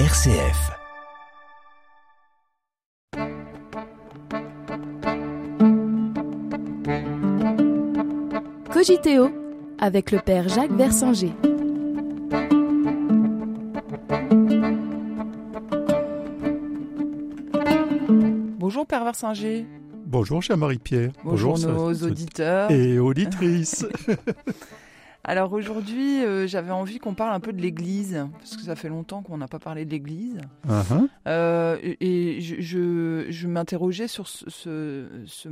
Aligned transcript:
RCF. 0.00 0.72
Cogiteo 8.72 9.30
avec 9.78 10.10
le 10.10 10.18
père 10.18 10.48
Jacques 10.48 10.72
Versanger. 10.72 11.32
Bonjour 18.58 18.84
Père 18.88 19.04
Versinger. 19.04 19.64
Bonjour, 20.06 20.42
chère 20.42 20.56
Marie-Pierre. 20.56 21.12
Bonjour, 21.22 21.56
nos 21.56 21.94
auditeurs. 21.94 22.68
Et 22.72 22.98
auditrices. 22.98 23.86
Alors 25.26 25.52
aujourd'hui, 25.54 26.22
euh, 26.22 26.46
j'avais 26.46 26.70
envie 26.70 26.98
qu'on 26.98 27.14
parle 27.14 27.34
un 27.34 27.40
peu 27.40 27.52
de 27.54 27.60
l'Église, 27.62 28.26
parce 28.38 28.56
que 28.56 28.62
ça 28.62 28.76
fait 28.76 28.90
longtemps 28.90 29.22
qu'on 29.22 29.38
n'a 29.38 29.48
pas 29.48 29.58
parlé 29.58 29.84
de 29.86 29.90
l'Église. 29.90 30.38
Uh-huh. 30.68 31.08
Euh, 31.26 31.78
et 31.82 32.40
je, 32.42 32.60
je, 32.60 33.26
je 33.30 33.48
m'interrogeais 33.48 34.06
sur 34.08 34.28
ce, 34.28 34.44
ce, 34.50 35.06
ce- 35.26 35.48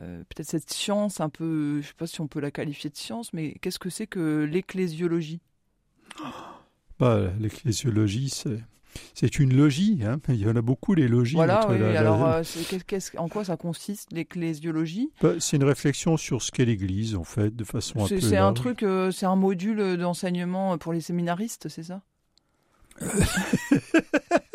euh, 0.00 0.18
peut-être 0.28 0.46
cette 0.48 0.70
science 0.70 1.20
un 1.20 1.28
peu, 1.28 1.74
je 1.74 1.76
ne 1.78 1.82
sais 1.82 1.94
pas 1.98 2.06
si 2.06 2.20
on 2.22 2.26
peut 2.28 2.40
la 2.40 2.50
qualifier 2.50 2.88
de 2.88 2.96
science, 2.96 3.32
mais 3.34 3.52
qu'est-ce 3.60 3.78
que 3.78 3.90
c'est 3.90 4.06
que 4.06 4.48
l'ecclésiologie 4.50 5.40
Bah, 6.98 7.20
L'ecclésiologie, 7.38 8.30
c'est, 8.30 8.58
c'est 9.14 9.38
une 9.38 9.56
logie. 9.56 10.00
Hein. 10.04 10.18
Il 10.28 10.36
y 10.36 10.46
en 10.48 10.56
a 10.56 10.62
beaucoup, 10.62 10.94
les 10.94 11.08
logies. 11.08 11.34
Voilà, 11.34 11.66
oui, 11.70 11.78
la- 11.78 12.00
alors 12.00 12.26
euh, 12.26 12.42
en 13.16 13.28
quoi 13.28 13.44
ça 13.44 13.56
consiste 13.56 14.12
l'ecclésiologie? 14.12 15.10
Bah, 15.20 15.32
c'est 15.38 15.56
une 15.56 15.64
réflexion 15.64 16.16
sur 16.16 16.42
ce 16.42 16.50
qu'est 16.52 16.64
l'Église, 16.64 17.14
en 17.16 17.24
fait, 17.24 17.54
de 17.54 17.64
façon 17.64 18.04
un 18.04 18.06
C'est 18.06 18.16
peu 18.16 18.20
c'est 18.28 18.36
un 18.36 18.52
truc, 18.52 18.82
euh, 18.82 19.10
c'est 19.10 19.26
un 19.26 19.36
module 19.36 19.96
d'enseignement 19.96 20.76
pour 20.78 20.92
les 20.92 21.00
séminaristes, 21.00 21.68
c'est 21.68 21.82
ça? 21.84 22.02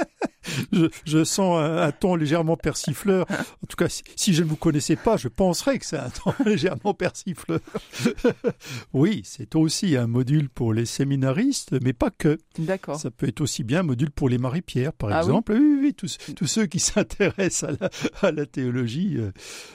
Je, 0.72 0.86
je 1.06 1.24
sens 1.24 1.58
un, 1.60 1.78
un 1.78 1.92
ton 1.92 2.16
légèrement 2.16 2.58
persifleur. 2.58 3.26
En 3.30 3.66
tout 3.68 3.76
cas, 3.78 3.90
si, 3.90 4.04
si 4.16 4.34
je 4.34 4.44
ne 4.44 4.48
vous 4.50 4.56
connaissais 4.56 4.96
pas, 4.96 5.18
je 5.18 5.28
penserais 5.28 5.80
que 5.80 5.86
c'est 5.86 5.98
un 5.98 6.10
ton 6.10 6.34
légèrement 6.46 6.94
persifleur. 6.94 7.60
oui, 8.94 9.22
c'est 9.26 9.56
aussi 9.56 9.96
un 9.96 10.08
module 10.08 10.50
pour 10.50 10.74
les 10.74 10.86
séminaristes, 10.86 11.76
mais 11.84 11.94
pas 11.94 12.10
que. 12.12 12.38
D'accord. 12.58 13.00
Ça 13.00 13.12
peut 13.12 13.28
être 13.28 13.42
aussi 13.42 13.64
bien 13.64 13.80
un 13.82 13.84
module 13.84 14.12
pour 14.12 14.30
les 14.30 14.38
Marie-Pierre, 14.38 14.94
par 14.94 15.12
Ah 15.12 15.20
exemple. 15.20 15.54
Oui, 15.54 15.60
oui, 15.60 15.80
oui, 15.82 15.94
tous, 15.94 16.18
tous 16.36 16.48
ceux 16.48 16.66
qui 16.66 16.80
s'intéressent 16.80 17.70
à 17.70 17.72
la, 17.80 17.90
à 18.28 18.32
la 18.32 18.46
théologie. 18.46 19.16
euh, 19.18 19.32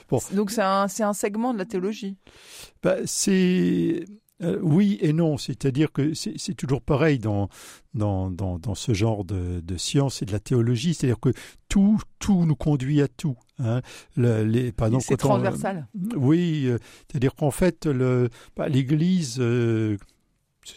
Bon. 0.09 0.19
Donc 0.33 0.51
c'est 0.51 0.61
un, 0.61 0.87
un 0.99 1.13
segment 1.13 1.53
de 1.53 1.57
la 1.59 1.65
théologie. 1.65 2.17
bah, 2.83 2.95
c'est 3.05 4.05
euh, 4.43 4.59
oui 4.61 4.97
et 5.01 5.13
non, 5.13 5.37
c'est-à-dire 5.37 5.91
que 5.91 6.13
c'est 6.13 6.53
toujours 6.55 6.81
pareil 6.81 7.17
dans 7.19 7.49
dans, 7.93 8.29
dans, 8.29 8.59
dans 8.59 8.75
ce 8.75 8.93
genre 8.93 9.25
de, 9.25 9.59
de 9.61 9.77
science 9.77 10.21
et 10.21 10.25
de 10.25 10.31
la 10.31 10.39
théologie, 10.39 10.93
c'est-à-dire 10.93 11.19
que 11.19 11.29
tout 11.69 11.99
tout 12.19 12.45
nous 12.45 12.55
conduit 12.55 13.01
à 13.01 13.07
tout. 13.07 13.35
Hein. 13.59 13.81
Le- 14.15 14.43
les, 14.43 14.71
C'est 14.99 15.13
on- 15.15 15.17
transversal. 15.17 15.87
oui, 16.15 16.65
euh, 16.67 16.77
c'est-à-dire 17.09 17.33
qu'en 17.33 17.49
fait, 17.51 17.87
bah, 18.55 18.69
l'Église, 18.69 19.37
euh, 19.39 19.97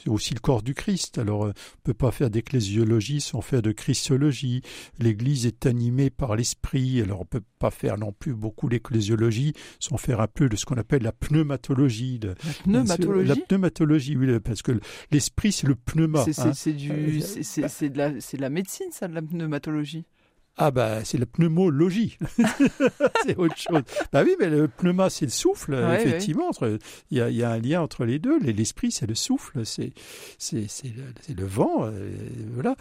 c'est 0.02 0.08
aussi 0.10 0.34
le 0.34 0.40
corps 0.40 0.62
du 0.62 0.74
Christ. 0.74 1.18
Alors, 1.18 1.46
euh, 1.46 1.50
on 1.50 1.80
peut 1.84 1.94
pas 1.94 2.10
faire 2.10 2.30
d'ecclésiologie 2.30 3.20
sans 3.20 3.40
faire 3.40 3.62
de 3.62 3.72
christologie. 3.72 4.62
L'Église 4.98 5.46
est 5.46 5.66
animée 5.66 6.10
par 6.10 6.36
l'Esprit. 6.36 7.00
Alors, 7.00 7.20
on 7.20 7.24
peut 7.24 7.42
pas 7.58 7.70
faire 7.70 7.98
non 7.98 8.12
plus 8.12 8.34
beaucoup 8.34 8.68
d'ecclésiologie 8.68 9.52
sans 9.78 9.96
faire 9.96 10.20
un 10.20 10.26
peu 10.28 10.48
de 10.48 10.56
ce 10.56 10.64
qu'on 10.64 10.76
appelle 10.76 11.02
la 11.02 11.12
pneumatologie. 11.12 12.18
de- 12.18 12.34
La 12.44 12.52
pneumatologie? 12.64 13.28
La 13.28 13.36
pneumatologie, 13.36 14.16
oui, 14.16 14.38
parce 14.40 14.62
que 14.62 14.78
l'Esprit, 15.10 15.52
c'est 15.52 15.66
le 15.66 15.74
pneuma. 15.74 16.24
C'est- 16.24 16.38
hein. 16.40 16.52
C'est 16.54 16.70
c'est 16.70 16.72
du, 16.72 16.90
Euh, 16.90 17.06
de 17.90 17.98
la, 17.98 18.20
c'est 18.20 18.36
de 18.36 18.42
la 18.42 18.50
médecine, 18.50 18.86
ça, 18.92 19.08
de 19.08 19.14
la 19.14 19.22
pneumatologie? 19.22 20.04
Ah 20.62 20.70
bah 20.70 21.04
c'est 21.04 21.16
la 21.16 21.24
pneumologie, 21.26 22.18
c'est 23.24 23.36
autre 23.36 23.56
chose. 23.56 23.82
Bah 24.12 24.22
oui, 24.24 24.36
mais 24.38 24.48
le 24.50 24.68
pneuma 24.68 25.08
c'est 25.08 25.24
le 25.24 25.30
souffle, 25.30 25.72
Ouais, 25.72 26.02
effectivement. 26.06 26.48
entre- 26.48 26.78
Il 27.10 27.16
y, 27.18 27.20
a, 27.22 27.30
il 27.30 27.36
y 27.36 27.42
a 27.42 27.50
un 27.50 27.58
lien 27.58 27.80
entre 27.80 28.04
les 28.04 28.18
deux. 28.18 28.38
L'esprit 28.40 28.90
c'est 28.92 29.06
le 29.06 29.14
souffle, 29.14 29.64
c'est 29.64 29.92
le, 30.52 30.64
le 31.34 31.44
vent, 31.46 31.84
euh, 31.86 32.10
voilà. 32.52 32.76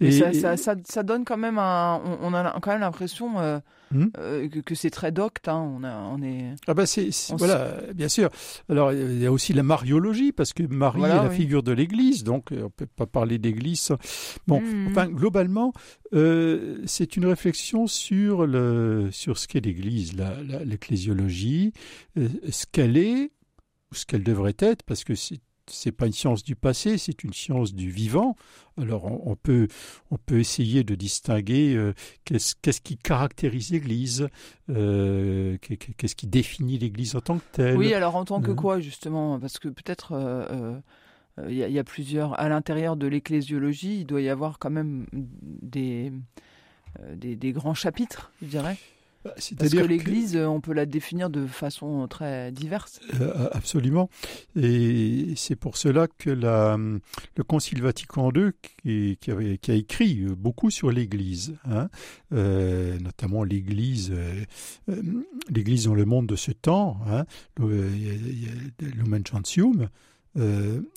Et- 0.00 0.12
ça, 0.12 0.32
ça, 0.34 0.56
ça, 0.58 0.74
ça 0.84 1.02
donne 1.02 1.24
quand 1.24 1.38
même 1.38 1.58
un, 1.58 2.00
on, 2.04 2.18
on 2.30 2.34
a 2.34 2.58
quand 2.60 2.72
même 2.72 2.80
l'impression 2.80 3.40
euh, 3.40 3.58
Hmm 3.92 4.08
euh, 4.18 4.48
que, 4.48 4.60
que 4.60 4.74
c'est 4.74 4.90
très 4.90 5.12
docte. 5.12 5.48
Hein. 5.48 5.60
On 5.76 5.84
a, 5.84 5.96
on 5.98 6.22
est. 6.22 6.54
Ah 6.66 6.74
bah 6.74 6.86
c'est 6.86 7.10
voilà, 7.36 7.76
bien 7.94 8.08
sûr. 8.08 8.30
Alors 8.68 8.92
il 8.92 9.20
y 9.20 9.26
a 9.26 9.32
aussi 9.32 9.52
la 9.52 9.62
mariologie 9.62 10.32
parce 10.32 10.52
que 10.52 10.62
Marie 10.62 11.00
Voilà, 11.00 11.14
est 11.16 11.22
la 11.24 11.28
oui. 11.28 11.36
figure 11.36 11.62
de 11.62 11.72
l'Église, 11.72 12.24
donc 12.24 12.52
euh, 12.52 12.64
on 12.64 12.70
peut 12.70 12.86
pas 12.86 13.06
parler 13.06 13.38
d'Église. 13.38 13.90
Bon, 14.46 14.60
Mhm. 14.60 14.88
enfin 14.90 15.08
globalement, 15.08 15.72
euh, 16.14 16.80
c'est 16.86 17.16
une 17.16 17.26
réflexion 17.26 17.86
sur 17.86 18.46
le 18.46 19.08
sur 19.12 19.38
ce 19.38 19.46
qu'est 19.48 19.64
l'Église, 19.64 20.12
l'ecclésiologie, 20.64 21.72
euh, 22.18 22.28
ce 22.50 22.66
qu'elle 22.70 22.96
est 22.96 23.30
ou 23.90 23.94
ce 23.94 24.06
qu'elle 24.06 24.22
devrait 24.22 24.56
être, 24.58 24.82
parce 24.84 25.04
que 25.04 25.14
c'est 25.14 25.40
c'est 25.72 25.92
pas 25.92 26.06
une 26.06 26.12
science 26.12 26.42
du 26.44 26.54
passé, 26.56 26.98
c'est 26.98 27.24
une 27.24 27.32
science 27.32 27.74
du 27.74 27.90
vivant. 27.90 28.36
Alors 28.78 29.04
on, 29.06 29.32
on 29.32 29.36
peut 29.36 29.68
on 30.10 30.16
peut 30.16 30.38
essayer 30.38 30.84
de 30.84 30.94
distinguer 30.94 31.74
euh, 31.74 31.92
qu'est-ce 32.24 32.54
qu'est-ce 32.62 32.80
qui 32.80 32.96
caractérise 32.96 33.70
l'Église, 33.70 34.28
euh, 34.70 35.58
qu'est- 35.60 35.76
qu'est-ce 35.76 36.14
qui 36.16 36.26
définit 36.26 36.78
l'Église 36.78 37.16
en 37.16 37.20
tant 37.20 37.38
que 37.38 37.44
telle? 37.52 37.76
Oui, 37.76 37.92
alors 37.94 38.16
en 38.16 38.24
tant 38.24 38.40
que 38.40 38.50
Mhm. 38.50 38.56
quoi 38.56 38.80
justement? 38.80 39.38
Parce 39.40 39.58
que 39.58 39.68
peut-être 39.68 40.12
euh, 40.12 40.78
il 41.48 41.54
y, 41.54 41.62
a- 41.64 41.68
il 41.68 41.74
y 41.74 41.78
a 41.78 41.84
plusieurs 41.84 42.38
à 42.38 42.48
l'intérieur 42.48 42.96
de 42.96 43.06
l'ecclésiologie, 43.06 44.00
il 44.00 44.06
doit 44.06 44.20
y 44.20 44.28
avoir 44.28 44.58
quand 44.58 44.70
même 44.70 45.06
des 45.12 46.12
des, 47.14 47.36
des 47.36 47.52
grands 47.52 47.72
chapitres, 47.74 48.32
je 48.42 48.48
dirais. 48.48 48.76
Parce 49.22 49.50
que 49.50 49.84
l'Église, 49.84 50.36
on 50.36 50.60
peut 50.60 50.72
la 50.72 50.86
définir 50.86 51.30
de 51.30 51.46
façon 51.46 52.06
très 52.08 52.50
diverse. 52.50 53.00
Euh, 53.20 53.48
absolument. 53.52 54.10
Et 54.56 55.34
c'est 55.36 55.56
pour 55.56 55.76
cela 55.76 56.08
que 56.08 56.30
la, 56.30 56.76
le 56.76 57.44
Concile 57.44 57.82
Vatican 57.82 58.30
II, 58.32 58.50
qui, 58.82 59.18
qui, 59.20 59.30
avait, 59.30 59.58
qui 59.58 59.70
a 59.70 59.74
écrit 59.74 60.22
euh, 60.22 60.34
beaucoup 60.34 60.70
sur 60.70 60.90
l'Église, 60.90 61.56
hein, 61.64 61.88
euh, 62.32 62.98
notamment 62.98 63.44
l'Église, 63.44 64.12
euh, 64.12 64.44
l'Église 65.48 65.84
dans 65.84 65.94
le 65.94 66.04
monde 66.04 66.26
de 66.26 66.36
ce 66.36 66.52
temps, 66.52 66.98
hein, 67.08 67.24
Lumen 67.58 69.22
Gentium, 69.26 69.88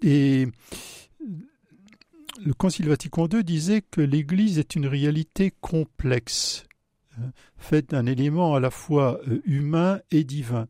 et 0.02 0.47
le 2.44 2.53
Concile 2.53 2.88
Vatican 2.88 3.28
II 3.28 3.44
disait 3.44 3.81
que 3.81 4.02
l'Église 4.02 4.59
est 4.59 4.75
une 4.75 4.88
réalité 4.88 5.53
complexe, 5.62 6.66
faite 7.58 7.92
d'un 7.92 8.06
élément 8.06 8.56
à 8.56 8.59
la 8.59 8.70
fois 8.70 9.20
euh, 9.28 9.42
humain 9.46 10.00
et 10.12 10.24
divin. 10.24 10.68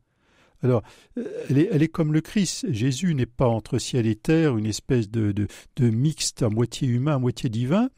Alors, 0.62 0.82
euh, 1.18 1.24
elle 1.50 1.84
est, 1.84 1.88
comme 1.88 2.14
le 2.14 2.22
Christ. 2.22 2.66
Jésus 2.72 3.14
n'est 3.14 3.26
pas 3.26 3.48
entre 3.48 3.78
ciel 3.78 4.08
et 4.08 4.16
terre, 4.16 4.58
une 4.58 4.66
espèce 4.66 5.10
de, 5.10 5.48
mixte 5.80 6.42
à 6.42 6.50
moitié 6.50 6.88
humain, 6.88 7.16
à 7.16 7.20
moitié 7.20 7.50
divin. 7.50 7.90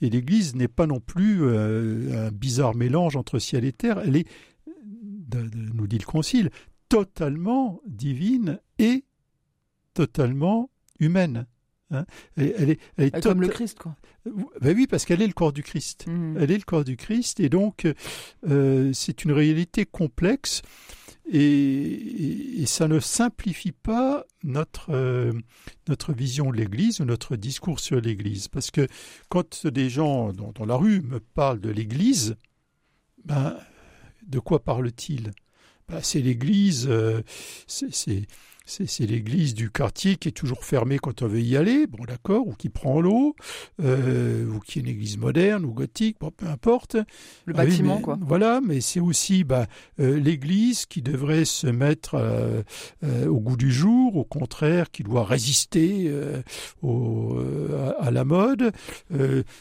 Et 0.00 0.10
l'Église 0.10 0.54
n'est 0.54 0.68
pas 0.68 0.86
non 0.86 1.00
plus 1.00 1.42
euh, 1.42 2.28
un 2.28 2.30
bizarre 2.30 2.74
mélange 2.74 3.16
entre 3.16 3.38
ciel 3.38 3.64
et 3.64 3.72
terre. 3.72 3.98
Elle 4.04 4.16
est, 4.16 4.28
nous 5.74 5.86
dit 5.86 5.98
le 5.98 6.04
Concile, 6.04 6.50
totalement 6.88 7.80
divine 7.86 8.60
et 8.78 9.04
totalement 9.94 10.70
humaine. 11.00 11.46
Hein. 11.90 12.04
Elle, 12.36 12.54
elle 12.58 12.70
est, 12.70 12.80
elle 12.96 13.06
est 13.06 13.22
Comme 13.22 13.40
le 13.40 13.48
Christ, 13.48 13.78
quoi. 13.78 13.96
Ben 14.60 14.74
oui, 14.74 14.86
parce 14.86 15.04
qu'elle 15.04 15.20
est 15.22 15.26
le 15.26 15.32
corps 15.34 15.52
du 15.52 15.62
Christ. 15.62 16.06
Mhm. 16.06 16.38
Elle 16.40 16.50
est 16.50 16.56
le 16.58 16.64
corps 16.64 16.84
du 16.84 16.96
Christ 16.96 17.40
et 17.40 17.48
donc 17.48 17.86
euh, 18.48 18.90
c'est 18.94 19.24
une 19.24 19.32
réalité 19.32 19.84
complexe 19.84 20.62
et, 21.30 21.38
et- 21.40 22.62
et 22.62 22.66
ça 22.66 22.88
ne 22.88 23.00
simplifie 23.00 23.72
pas 23.72 24.24
notre, 24.42 24.90
euh, 24.90 25.32
notre 25.88 26.12
vision 26.12 26.50
de 26.50 26.56
l'Église 26.56 27.00
ou 27.00 27.04
notre 27.04 27.36
discours 27.36 27.80
sur 27.80 28.00
l'Église. 28.00 28.48
Parce 28.48 28.70
que 28.70 28.86
quand 29.28 29.66
des 29.66 29.90
gens 29.90 30.32
dans, 30.32 30.52
dans 30.52 30.64
la 30.66 30.76
rue 30.76 31.00
me 31.02 31.20
parlent 31.20 31.60
de 31.60 31.70
l'Église, 31.70 32.36
ben, 33.24 33.56
de 34.26 34.38
quoi 34.38 34.62
parle-t-il 34.64 35.32
ben, 35.88 36.00
C'est 36.02 36.20
l'Église, 36.20 36.86
euh, 36.88 37.22
c'est- 37.66 38.26
c'est 38.66 39.06
l'église 39.06 39.54
du 39.54 39.70
quartier 39.70 40.16
qui 40.16 40.28
est 40.28 40.32
toujours 40.32 40.64
fermée 40.64 40.98
quand 40.98 41.20
on 41.22 41.26
veut 41.26 41.42
y 41.42 41.56
aller, 41.56 41.86
bon 41.86 42.04
d'accord, 42.04 42.46
ou 42.46 42.54
qui 42.54 42.70
prend 42.70 43.00
l'eau, 43.00 43.36
euh, 43.82 44.46
ou 44.48 44.58
qui 44.60 44.78
est 44.78 44.82
une 44.82 44.88
église 44.88 45.18
moderne 45.18 45.64
ou 45.66 45.72
gothique, 45.72 46.16
bon, 46.20 46.30
peu 46.30 46.46
importe. 46.46 46.94
Le 47.44 47.54
Ah 47.56 47.60
oui, 47.62 47.66
bâtiment, 47.70 47.96
mais- 47.96 48.02
quoi. 48.02 48.18
Voilà, 48.22 48.60
mais 48.66 48.80
c'est 48.80 49.00
aussi 49.00 49.44
bah, 49.44 49.66
euh, 50.00 50.18
l'Église 50.18 50.86
qui 50.86 51.02
devrait 51.02 51.44
se 51.44 51.66
mettre 51.66 52.14
euh, 52.14 52.62
au 53.26 53.38
goût 53.40 53.56
du 53.56 53.70
jour, 53.70 54.16
au 54.16 54.24
contraire, 54.24 54.90
qui 54.90 55.02
doit 55.02 55.24
résister 55.24 56.10
au- 56.82 57.38
à, 57.98 58.02
à 58.06 58.10
la 58.10 58.24
mode. 58.24 58.72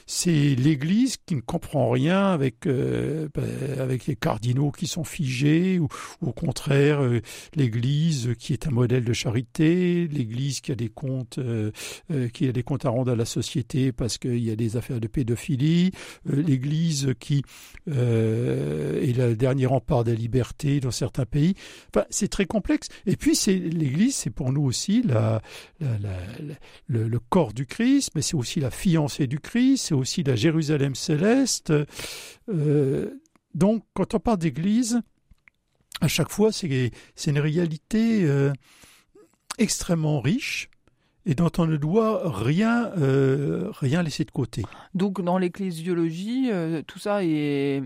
C'est 0.06 0.56
l'Église 0.56 1.17
qui 1.25 1.35
ne 1.35 1.41
comprend 1.41 1.89
rien 1.89 2.27
avec 2.31 2.65
ben, 2.65 3.29
avec 3.79 4.06
les 4.07 4.15
cardinaux 4.15 4.71
qui 4.71 4.88
sont 4.88 5.03
figés, 5.03 5.79
ou, 5.79 5.88
au 6.21 6.31
contraire 6.31 7.01
l'Église 7.56 8.33
qui 8.39 8.53
est 8.53 8.67
un 8.67 8.71
modèle 8.71 8.93
de 9.01 9.13
charité, 9.13 10.07
l'Église 10.07 10.62
qui 10.62 10.72
a 10.72 10.75
des 10.75 10.90
comptes 10.90 11.40
qui 12.34 12.48
a 12.48 12.51
des 12.51 12.63
comptes 12.63 12.86
à 12.86 12.90
rendre 12.90 13.12
à 13.12 13.16
la 13.16 13.25
société 13.25 13.92
parce 13.92 14.18
qu'il 14.18 14.44
y 14.44 14.51
a 14.51 14.56
des 14.56 14.78
affaires 14.78 15.00
de 15.00 15.07
pédophilie, 15.07 15.92
l'Église 16.25 17.13
qui 17.19 17.44
est 17.88 19.18
le 19.18 19.36
dernier 19.36 19.66
rempart 19.66 20.04
de 20.04 20.12
la 20.12 20.18
liberté 20.18 20.80
dans 20.80 20.92
certains 20.92 21.25
pays. 21.25 21.56
Enfin, 21.94 22.06
c'est 22.10 22.28
très 22.28 22.45
complexe. 22.45 22.88
Et 23.06 23.16
puis 23.16 23.36
c'est 23.36 23.56
l'Église, 23.56 24.16
c'est 24.16 24.30
pour 24.30 24.51
nous 24.51 24.63
aussi 24.63 25.04
le, 25.04 25.40
corps 27.30 27.54
du 27.54 27.66
Christ, 27.66 28.12
mais 28.16 28.22
c'est 28.22 28.36
aussi 28.36 28.60
la 28.60 28.72
fiancée 28.72 29.28
du 29.28 29.40
Christ, 29.40 29.88
c'est 29.88 29.95
aussi 29.95 30.24
la 30.24 30.36
Jérusalem 30.36 30.95
céleste. 30.95 31.74
Euh, 32.50 33.10
donc, 33.54 33.84
quand 33.94 34.16
on 34.16 34.19
parle 34.19 34.40
d'Église, 34.40 35.01
à 36.03 36.07
chaque 36.07 36.29
fois, 36.29 36.51
c'est 36.51 36.91
une 37.27 37.39
réalité 37.39 38.23
euh, 38.23 38.51
extrêmement 39.57 40.19
riche 40.19 40.69
et 41.25 41.33
dont 41.33 41.51
on 41.57 41.65
ne 41.65 41.77
doit 41.77 42.29
rien, 42.29 42.91
euh, 42.97 43.69
rien 43.71 44.03
laisser 44.03 44.25
de 44.25 44.31
côté. 44.31 44.63
Donc, 44.94 45.21
dans 45.21 45.38
l'ecclésiologie, 45.38 46.51
tout 46.88 47.00
ça 47.00 47.23
est 47.23 47.81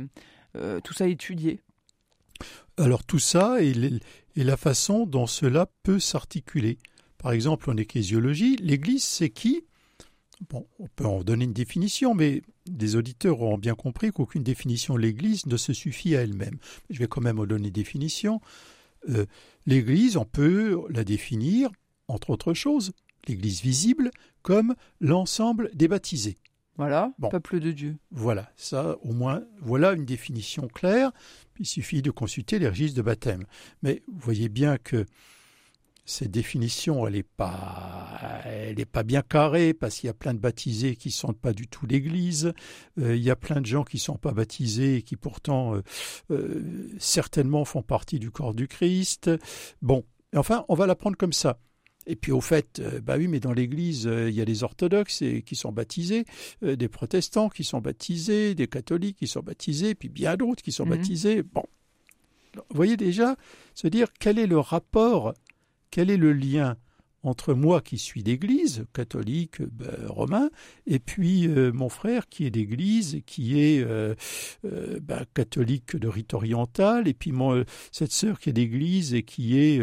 tout 0.84 0.94
ça 0.94 1.08
est 1.08 1.12
étudié. 1.12 1.62
Alors 2.78 3.04
tout 3.04 3.20
ça 3.20 3.62
et, 3.62 3.74
et 4.36 4.44
la 4.44 4.58
façon 4.58 5.06
dont 5.06 5.28
cela 5.28 5.68
peut 5.84 6.00
s'articuler. 6.00 6.80
Par 7.20 7.32
exemple, 7.32 7.70
en 7.70 7.78
ecclésiologie, 7.78 8.56
l'Église, 8.58 9.04
c'est 9.04 9.30
qui? 9.30 9.66
Bon, 10.50 10.68
on 10.80 10.88
peut 10.88 11.06
en 11.06 11.24
donner 11.24 11.46
une 11.46 11.54
définition, 11.54 12.14
mais 12.14 12.42
des 12.68 12.96
auditeurs 12.96 13.42
auront 13.42 13.58
bien 13.58 13.76
compris 13.76 14.12
qu'aucune 14.12 14.44
définition 14.44 14.96
de 14.96 15.00
l'Église 15.00 15.46
ne 15.46 15.58
se 15.58 15.74
suffit 15.74 16.16
à 16.16 16.22
elle-même. 16.22 16.58
Je 16.90 17.00
vais 17.00 17.08
quand 17.08 17.22
même 17.22 17.40
en 17.40 17.46
donner 17.46 17.68
une 17.68 17.74
définition. 17.74 18.40
Euh, 19.10 19.26
L'Église, 19.66 20.16
on 20.16 20.26
peut 20.26 20.82
la 20.90 21.04
définir, 21.04 21.70
entre 22.08 22.30
autres 22.30 22.54
choses, 22.54 22.92
l'Église 23.28 23.62
visible, 23.62 24.12
comme 24.42 24.76
l'ensemble 25.02 25.70
des 25.74 25.88
baptisés. 25.88 26.38
Voilà, 26.78 27.12
peuple 27.32 27.60
de 27.60 27.72
Dieu. 27.72 27.98
Voilà, 28.12 28.52
ça 28.56 28.98
au 29.02 29.12
moins, 29.12 29.44
voilà 29.62 29.94
une 29.94 30.06
définition 30.06 30.68
claire. 30.68 31.12
Il 31.60 31.66
suffit 31.66 32.04
de 32.04 32.12
consulter 32.12 32.60
les 32.60 32.70
registres 32.70 32.96
de 32.96 33.02
baptême. 33.02 33.46
Mais 33.82 34.04
vous 34.08 34.20
voyez 34.20 34.48
bien 34.48 34.78
que 34.78 35.06
cette 36.10 36.32
définition, 36.32 37.06
elle 37.06 37.16
n'est 37.16 37.24
pas, 37.24 38.42
elle 38.46 38.80
est 38.80 38.86
pas 38.86 39.04
bien 39.04 39.22
carrée 39.22 39.74
parce 39.74 39.98
qu'il 39.98 40.08
y 40.08 40.10
a 40.10 40.14
plein 40.14 40.34
de 40.34 40.40
baptisés 40.40 40.96
qui 40.96 41.10
ne 41.10 41.14
sont 41.14 41.34
pas 41.34 41.52
du 41.52 41.68
tout 41.68 41.86
l'Église. 41.86 42.54
Euh, 42.98 43.18
il 43.18 43.22
y 43.22 43.30
a 43.30 43.36
plein 43.36 43.60
de 43.60 43.66
gens 43.66 43.84
qui 43.84 43.98
ne 43.98 44.02
sont 44.02 44.16
pas 44.16 44.32
baptisés 44.32 44.96
et 44.96 45.02
qui 45.02 45.18
pourtant 45.18 45.76
euh, 45.76 45.82
euh, 46.32 46.90
certainement 46.98 47.66
font 47.66 47.82
partie 47.82 48.20
du 48.20 48.32
corps 48.32 48.54
du 48.54 48.70
Christ. 48.70 49.30
Bon, 49.82 50.06
enfin, 50.34 50.64
on 50.70 50.76
va 50.76 50.88
la 50.88 50.96
prendre 50.96 51.18
comme 51.18 51.34
ça. 51.34 51.60
Et 52.06 52.16
puis 52.16 52.32
au 52.32 52.40
fait, 52.40 52.82
bah 53.04 53.16
oui, 53.18 53.28
mais 53.28 53.42
dans 53.42 53.52
l'Église, 53.52 54.10
il 54.10 54.34
y 54.34 54.40
a 54.40 54.46
des 54.46 54.64
orthodoxes 54.64 55.22
qui 55.46 55.56
sont 55.58 55.74
baptisés, 55.74 56.24
des 56.62 56.88
protestants 56.88 57.50
qui 57.50 57.66
sont 57.66 57.82
baptisés, 57.82 58.56
des 58.56 58.68
catholiques 58.68 59.18
qui 59.18 59.28
sont 59.28 59.42
baptisés, 59.42 59.94
puis 59.94 60.08
bien 60.08 60.38
d'autres 60.38 60.64
qui 60.64 60.72
sont 60.72 60.86
mmh. 60.86 60.90
baptisés. 60.90 61.44
Bon, 61.44 61.64
vous 62.56 62.76
voyez 62.76 62.96
déjà, 62.96 63.36
se 63.76 63.90
dire 63.90 64.08
quel 64.18 64.40
est 64.40 64.48
le 64.48 64.58
rapport 64.58 65.34
quel 65.92 66.10
est 66.10 66.18
le 66.18 66.34
lien 66.34 66.78
entre 67.24 67.54
moi 67.54 67.82
qui 67.82 67.98
suis 67.98 68.24
d'Église, 68.24 68.86
catholique, 68.94 69.62
ben, 69.62 70.08
romain, 70.08 70.50
et 70.86 71.00
puis 71.00 71.48
euh, 71.48 71.72
mon 71.74 71.90
frère 71.90 72.30
qui 72.30 72.46
est 72.46 72.52
d'Église, 72.52 73.22
qui 73.26 73.60
est 73.60 73.80
euh, 73.80 74.16
euh, 74.66 75.00
ben, 75.02 75.26
catholique 75.34 75.96
de 75.96 76.08
rite 76.08 76.34
oriental, 76.34 77.08
et 77.08 77.14
puis 77.14 77.32
mon, 77.32 77.64
cette 77.92 78.12
sœur 78.12 78.40
qui 78.40 78.50
est 78.50 78.54
d'Église 78.54 79.14
et 79.14 79.24
qui 79.24 79.58
est 79.58 79.82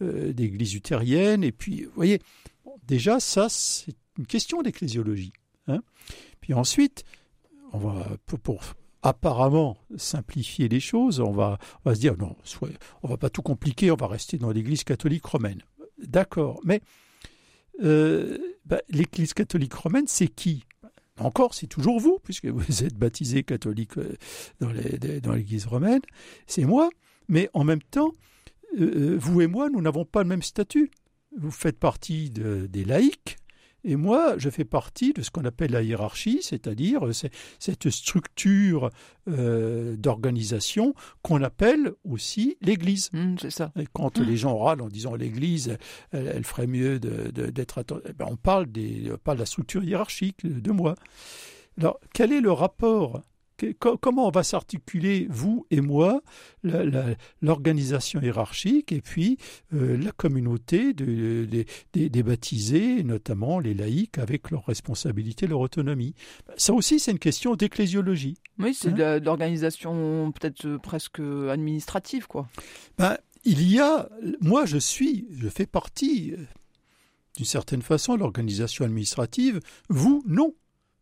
d'Église 0.00 0.74
luthérienne, 0.74 1.42
et 1.42 1.52
puis, 1.52 1.84
vous 1.84 1.92
voyez, 1.94 2.20
déjà 2.86 3.18
ça 3.18 3.48
c'est 3.48 3.96
une 4.18 4.26
question 4.26 4.62
d'ecclésiologie. 4.62 5.32
Hein. 5.66 5.80
Puis 6.40 6.54
ensuite, 6.54 7.04
on 7.72 7.78
va 7.78 8.16
pour, 8.26 8.62
apparemment 9.04 9.76
simplifier 9.96 10.66
les 10.68 10.80
choses, 10.80 11.20
on 11.20 11.30
va, 11.30 11.58
on 11.84 11.94
se 11.94 12.00
dire 12.00 12.16
non, 12.16 12.34
on 13.02 13.08
va 13.08 13.18
pas 13.18 13.28
tout 13.28 13.42
compliquer, 13.42 13.90
on 13.90 13.96
va 13.96 14.06
rester 14.06 14.38
dans 14.38 14.50
l'Église 14.50 14.82
catholique 14.82 15.26
romaine. 15.26 15.60
D'accord, 15.98 16.58
mais 16.64 16.80
euh, 17.82 18.38
bah, 18.64 18.80
l'Église 18.88 19.34
catholique 19.34 19.74
romaine, 19.74 20.06
c'est 20.06 20.28
qui? 20.28 20.64
Encore, 21.20 21.52
c'est 21.54 21.66
toujours 21.66 22.00
vous, 22.00 22.18
puisque 22.24 22.46
vous 22.46 22.82
êtes 22.82 22.96
baptisé 22.96 23.44
catholique 23.44 23.98
euh, 23.98 24.16
dans 25.20 25.32
l'Église 25.34 25.66
romaine. 25.66 26.00
C'est 26.46 26.64
moi, 26.64 26.88
mais 27.28 27.50
en 27.52 27.62
même 27.62 27.82
temps, 27.82 28.12
euh, 28.80 29.16
vous 29.20 29.42
et 29.42 29.46
moi, 29.46 29.68
nous 29.68 29.82
n'avons 29.82 30.06
pas 30.06 30.22
le 30.22 30.28
même 30.30 30.42
statut. 30.42 30.90
Vous 31.36 31.50
faites 31.50 31.78
partie 31.78 32.30
des 32.30 32.84
laïcs, 32.84 33.36
et 33.84 33.96
moi, 33.96 34.34
je 34.38 34.48
fais 34.50 34.64
partie 34.64 35.12
de 35.12 35.22
ce 35.22 35.30
qu'on 35.30 35.44
appelle 35.44 35.72
la 35.72 35.82
hiérarchie, 35.82 36.40
c'est-à-dire 36.42 37.06
euh, 37.06 37.12
cette 37.58 37.90
structure 37.90 38.90
euh, 39.28 39.96
d'organisation 39.96 40.94
qu'on 41.22 41.42
appelle 41.42 41.92
aussi 42.08 42.56
l'Église. 42.62 43.10
Mmh, 43.12 43.36
c'est 43.40 43.50
ça. 43.50 43.72
Et 43.78 43.86
quand 43.92 44.18
les 44.18 44.36
gens 44.36 44.56
râlent 44.56 44.82
en 44.82 44.88
disant 44.88 45.14
l'Église, 45.14 45.76
elle, 46.12 46.44
ferait 46.44 46.66
mieux 46.66 46.98
d'être... 46.98 47.82
De, 47.82 48.02
eh 48.08 48.12
ben 48.12 48.26
on, 48.30 48.36
parle 48.36 48.66
des, 48.66 49.10
on 49.12 49.18
parle 49.18 49.36
de 49.36 49.42
la 49.42 49.46
structure 49.46 49.84
hiérarchique 49.84 50.46
de 50.46 50.72
moi. 50.72 50.94
Alors, 51.78 52.00
quel 52.12 52.32
est 52.32 52.40
le 52.40 52.52
rapport 52.52 53.22
comment 53.78 54.28
on 54.28 54.30
va 54.30 54.42
s'articuler, 54.42 55.26
vous 55.30 55.66
et 55.70 55.80
moi, 55.80 56.22
l'organisation 57.42 58.20
hiérarchique 58.20 58.92
et 58.92 59.00
puis 59.00 59.38
euh, 59.72 59.96
la 59.96 60.12
communauté 60.12 60.92
des 60.92 62.22
baptisés, 62.22 63.02
notamment 63.04 63.58
les 63.58 63.74
laïcs, 63.74 64.18
avec 64.18 64.50
leurs 64.50 64.66
responsabilités, 64.66 65.46
leur 65.46 65.60
autonomie. 65.60 66.14
Ça 66.56 66.72
aussi, 66.72 66.98
c'est 66.98 67.12
une 67.12 67.18
question 67.18 67.54
d'ecclésiologie. 67.54 68.38
Oui, 68.58 68.74
c'est 68.74 68.88
hein 68.88 69.18
de 69.18 69.24
l'organisation 69.24 70.32
peut-être 70.32 70.66
euh, 70.66 70.78
presque 70.78 71.20
administrative, 71.20 72.26
quoi. 72.26 72.48
Ben, 72.98 73.16
il 73.44 73.68
y 73.70 73.80
a, 73.80 74.08
moi 74.40 74.64
je 74.64 74.78
suis, 74.78 75.26
je 75.32 75.48
fais 75.48 75.66
partie, 75.66 76.32
euh, 76.32 76.44
d'une 77.36 77.46
certaine 77.46 77.82
façon, 77.82 78.16
l'organisation 78.16 78.84
administrative, 78.84 79.60
vous, 79.88 80.22
non. 80.26 80.54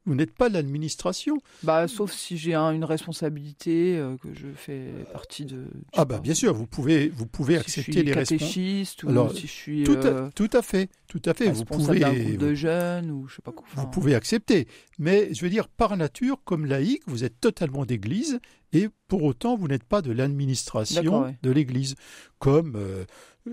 Vous 0.05 0.15
n'êtes 0.15 0.35
pas 0.35 0.49
l'administration. 0.49 1.39
Bah, 1.63 1.87
sauf 1.87 2.13
si 2.13 2.37
j'ai 2.37 2.55
une 2.55 2.85
responsabilité 2.85 3.97
euh, 3.97 4.17
que 4.17 4.35
je 4.35 4.49
fais 4.55 4.87
partie 5.13 5.45
de. 5.45 5.67
Ah 5.93 6.05
bah 6.05 6.19
bien 6.19 6.35
sûr, 6.35 6.53
vous 6.55 6.67
pouvez 6.67 7.09
vous 7.09 7.27
pouvez 7.27 7.57
accepter 7.57 8.03
les 8.03 8.13
responsabilités. 8.13 9.05
ou 9.05 9.35
si 9.35 9.47
je 9.47 9.53
suis 9.53 9.85
tout 9.85 9.99
à, 9.99 10.31
tout 10.35 10.51
à 10.53 10.63
fait, 10.63 10.89
tout 11.07 11.23
à 11.25 11.35
fait. 11.35 11.51
Vous 11.51 11.65
pouvez 11.65 12.01
groupe 12.01 12.37
de 12.37 12.55
jeunes 12.55 13.11
ou 13.11 13.29
je 13.29 13.37
sais 13.37 13.43
pas 13.43 13.53
quoi. 13.53 13.65
Vous 13.77 13.87
pouvez 13.87 14.15
accepter, 14.15 14.67
mais 14.99 15.33
je 15.33 15.43
veux 15.43 15.51
dire 15.51 15.69
par 15.69 15.97
nature, 15.97 16.41
comme 16.45 16.67
laïque, 16.67 17.03
vous 17.07 17.23
êtes 17.25 17.41
totalement 17.41 17.85
d'Église 17.85 18.41
et 18.73 18.89
pour 19.07 19.23
autant 19.23 19.57
vous 19.57 19.69
n'êtes 19.69 19.85
pas 19.85 20.03
de 20.03 20.11
l'administration 20.11 21.35
de 21.43 21.51
l'Église, 21.51 21.95
comme 22.39 22.75
euh, 22.77 23.05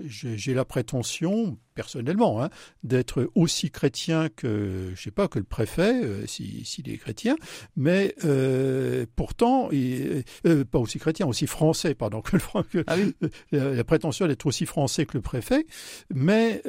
j'ai 0.04 0.54
la 0.54 0.64
prétention, 0.64 1.58
personnellement, 1.74 2.42
hein, 2.42 2.50
d'être 2.82 3.30
aussi 3.34 3.70
chrétien 3.70 4.28
que, 4.28 4.92
je 4.94 5.00
sais 5.00 5.10
pas, 5.10 5.28
que 5.28 5.38
le 5.38 5.44
préfet, 5.44 6.02
euh, 6.04 6.26
s'il 6.26 6.88
est 6.88 6.96
chrétien, 6.96 7.36
mais 7.76 8.14
euh, 8.24 9.06
pourtant, 9.16 9.68
euh, 9.72 10.22
pas 10.70 10.78
aussi 10.78 10.98
chrétien, 10.98 11.26
aussi 11.26 11.46
français, 11.46 11.94
pardon, 11.94 12.20
que 12.22 12.36
le 12.36 12.42
ah 12.86 12.96
la, 13.52 13.84
prétention 13.84 14.26
d'être 14.26 14.46
aussi 14.46 14.66
français 14.66 15.06
que 15.06 15.16
le 15.16 15.22
préfet, 15.22 15.66
mais 16.14 16.62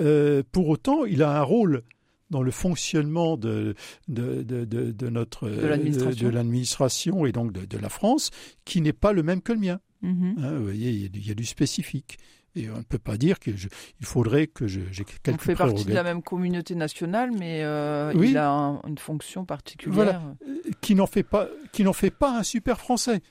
pour 0.52 0.70
autant, 0.70 1.06
il 1.06 1.24
a 1.24 1.40
un 1.40 1.44
rôle 1.44 1.84
dans 2.32 2.42
le 2.42 2.52
fonctionnement 2.52 3.38
de, 3.38 3.76
de, 4.08 4.42
de, 4.42 4.66
de 4.66 5.10
notre 5.10 5.50
de 5.50 6.28
l'administration 6.28 7.26
et 7.26 7.32
donc 7.32 7.52
de, 7.52 7.78
la 7.78 7.90
France, 7.90 8.32
qui 8.66 8.82
n'est 8.82 8.94
pas 8.94 9.12
le 9.12 9.22
même 9.22 9.42
que 9.42 9.52
le 9.52 9.60
mien. 9.60 9.80
Mm-hmm. 10.02 10.40
Hein, 10.40 10.58
vous 10.58 10.64
voyez, 10.64 10.92
il 10.92 11.28
y, 11.28 11.32
a, 11.32 11.36
du 11.36 11.46
spécifique. 11.46 12.18
Et 12.56 12.70
on 12.70 12.78
ne 12.78 12.84
peut 12.84 12.98
pas 12.98 13.18
dire 13.18 13.40
qu'il 13.40 13.56
faudrait 14.02 14.48
que 14.48 14.68
j'ai 14.68 14.84
quelques 15.24 15.30
On 15.30 15.38
fait 15.38 15.56
partie 15.56 15.86
de 15.86 15.94
la 15.94 16.04
même 16.04 16.22
communauté 16.22 16.76
nationale, 16.76 17.32
mais 17.32 17.64
euh, 17.64 18.14
il 18.16 18.38
a 18.38 18.82
une 18.88 18.98
fonction 18.98 19.46
particulière. 19.46 20.22
Euh, 20.48 20.72
qui 20.82 20.96
n'en 20.96 21.08
fait 21.08 21.24
pas, 21.24 21.48
qui 21.72 21.84
n'en 21.84 21.94
fait 21.94 22.12
pas 22.12 22.38
un 22.38 22.44
super 22.44 22.80
français. 22.80 23.22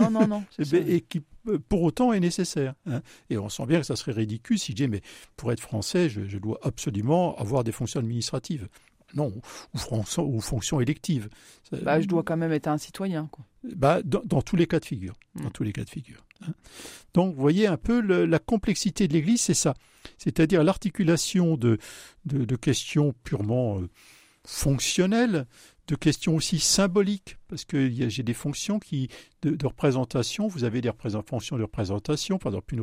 Non, 0.00 0.10
non, 0.10 0.26
non. 0.26 0.44
et, 0.58 0.64
ben, 0.64 0.88
et, 0.88 1.00
qui 1.02 1.22
euh, 1.46 1.58
pour 1.68 1.82
autant 1.82 2.12
est 2.12 2.20
nécessaire. 2.20 2.74
Hein. 2.86 3.00
Et 3.30 3.38
on 3.38 3.48
sent 3.48 3.66
bien 3.66 3.78
que 3.78 3.86
ça 3.86 3.94
serait 3.94 4.12
ridicule 4.12 4.58
si 4.58 4.72
je 4.72 4.76
dis 4.76 4.88
mais 4.88 5.02
pour 5.36 5.52
être 5.52 5.60
français, 5.60 6.08
je, 6.08 6.26
je 6.26 6.38
dois 6.38 6.58
absolument 6.62 7.36
avoir 7.36 7.62
des 7.62 7.72
fonctions 7.72 8.00
administratives 8.00 8.68
non, 9.14 9.32
ou, 9.74 9.78
fonctions, 9.78 10.26
ou 10.26 10.40
fonctions 10.40 10.80
électives. 10.80 11.28
Bah, 11.82 12.00
je 12.00 12.06
dois 12.06 12.22
quand 12.22 12.36
même 12.36 12.52
être 12.52 12.68
un 12.68 12.78
citoyen. 12.78 13.28
Quoi. 13.30 13.44
Bah, 13.74 14.00
dans, 14.02 14.42
tous 14.42 14.56
les 14.56 14.66
cas 14.66 14.80
de 14.80 14.84
figure. 14.84 15.18
Dans 15.34 15.44
mm. 15.48 15.52
tous 15.52 15.62
les 15.62 15.72
cas 15.72 15.84
de 15.84 15.90
figure. 15.90 16.24
Hein. 16.46 16.52
Donc, 17.14 17.34
vous 17.34 17.40
voyez 17.40 17.66
un 17.66 17.76
peu 17.76 18.00
la 18.00 18.38
complexité 18.38 19.08
de 19.08 19.12
l'Église, 19.12 19.40
c'est 19.40 19.54
ça. 19.54 19.74
C'est-à-dire 20.18 20.62
l'articulation 20.62 21.56
de, 21.56 21.78
questions 22.56 23.14
purement 23.24 23.80
euh, 23.80 23.88
fonctionnelles, 24.44 25.46
de 25.86 25.94
questions 25.94 26.36
aussi 26.36 26.58
symboliques, 26.58 27.38
parce 27.48 27.64
que 27.64 27.90
j'ai 28.08 28.22
des 28.22 28.34
fonctions 28.34 28.78
de, 29.42 29.66
représentation, 29.66 30.46
vous 30.46 30.64
avez 30.64 30.80
des 30.80 30.90
fonctions 31.26 31.56
de 31.56 31.62
représentation, 31.62 32.38
par 32.38 32.52
exemple 32.52 32.74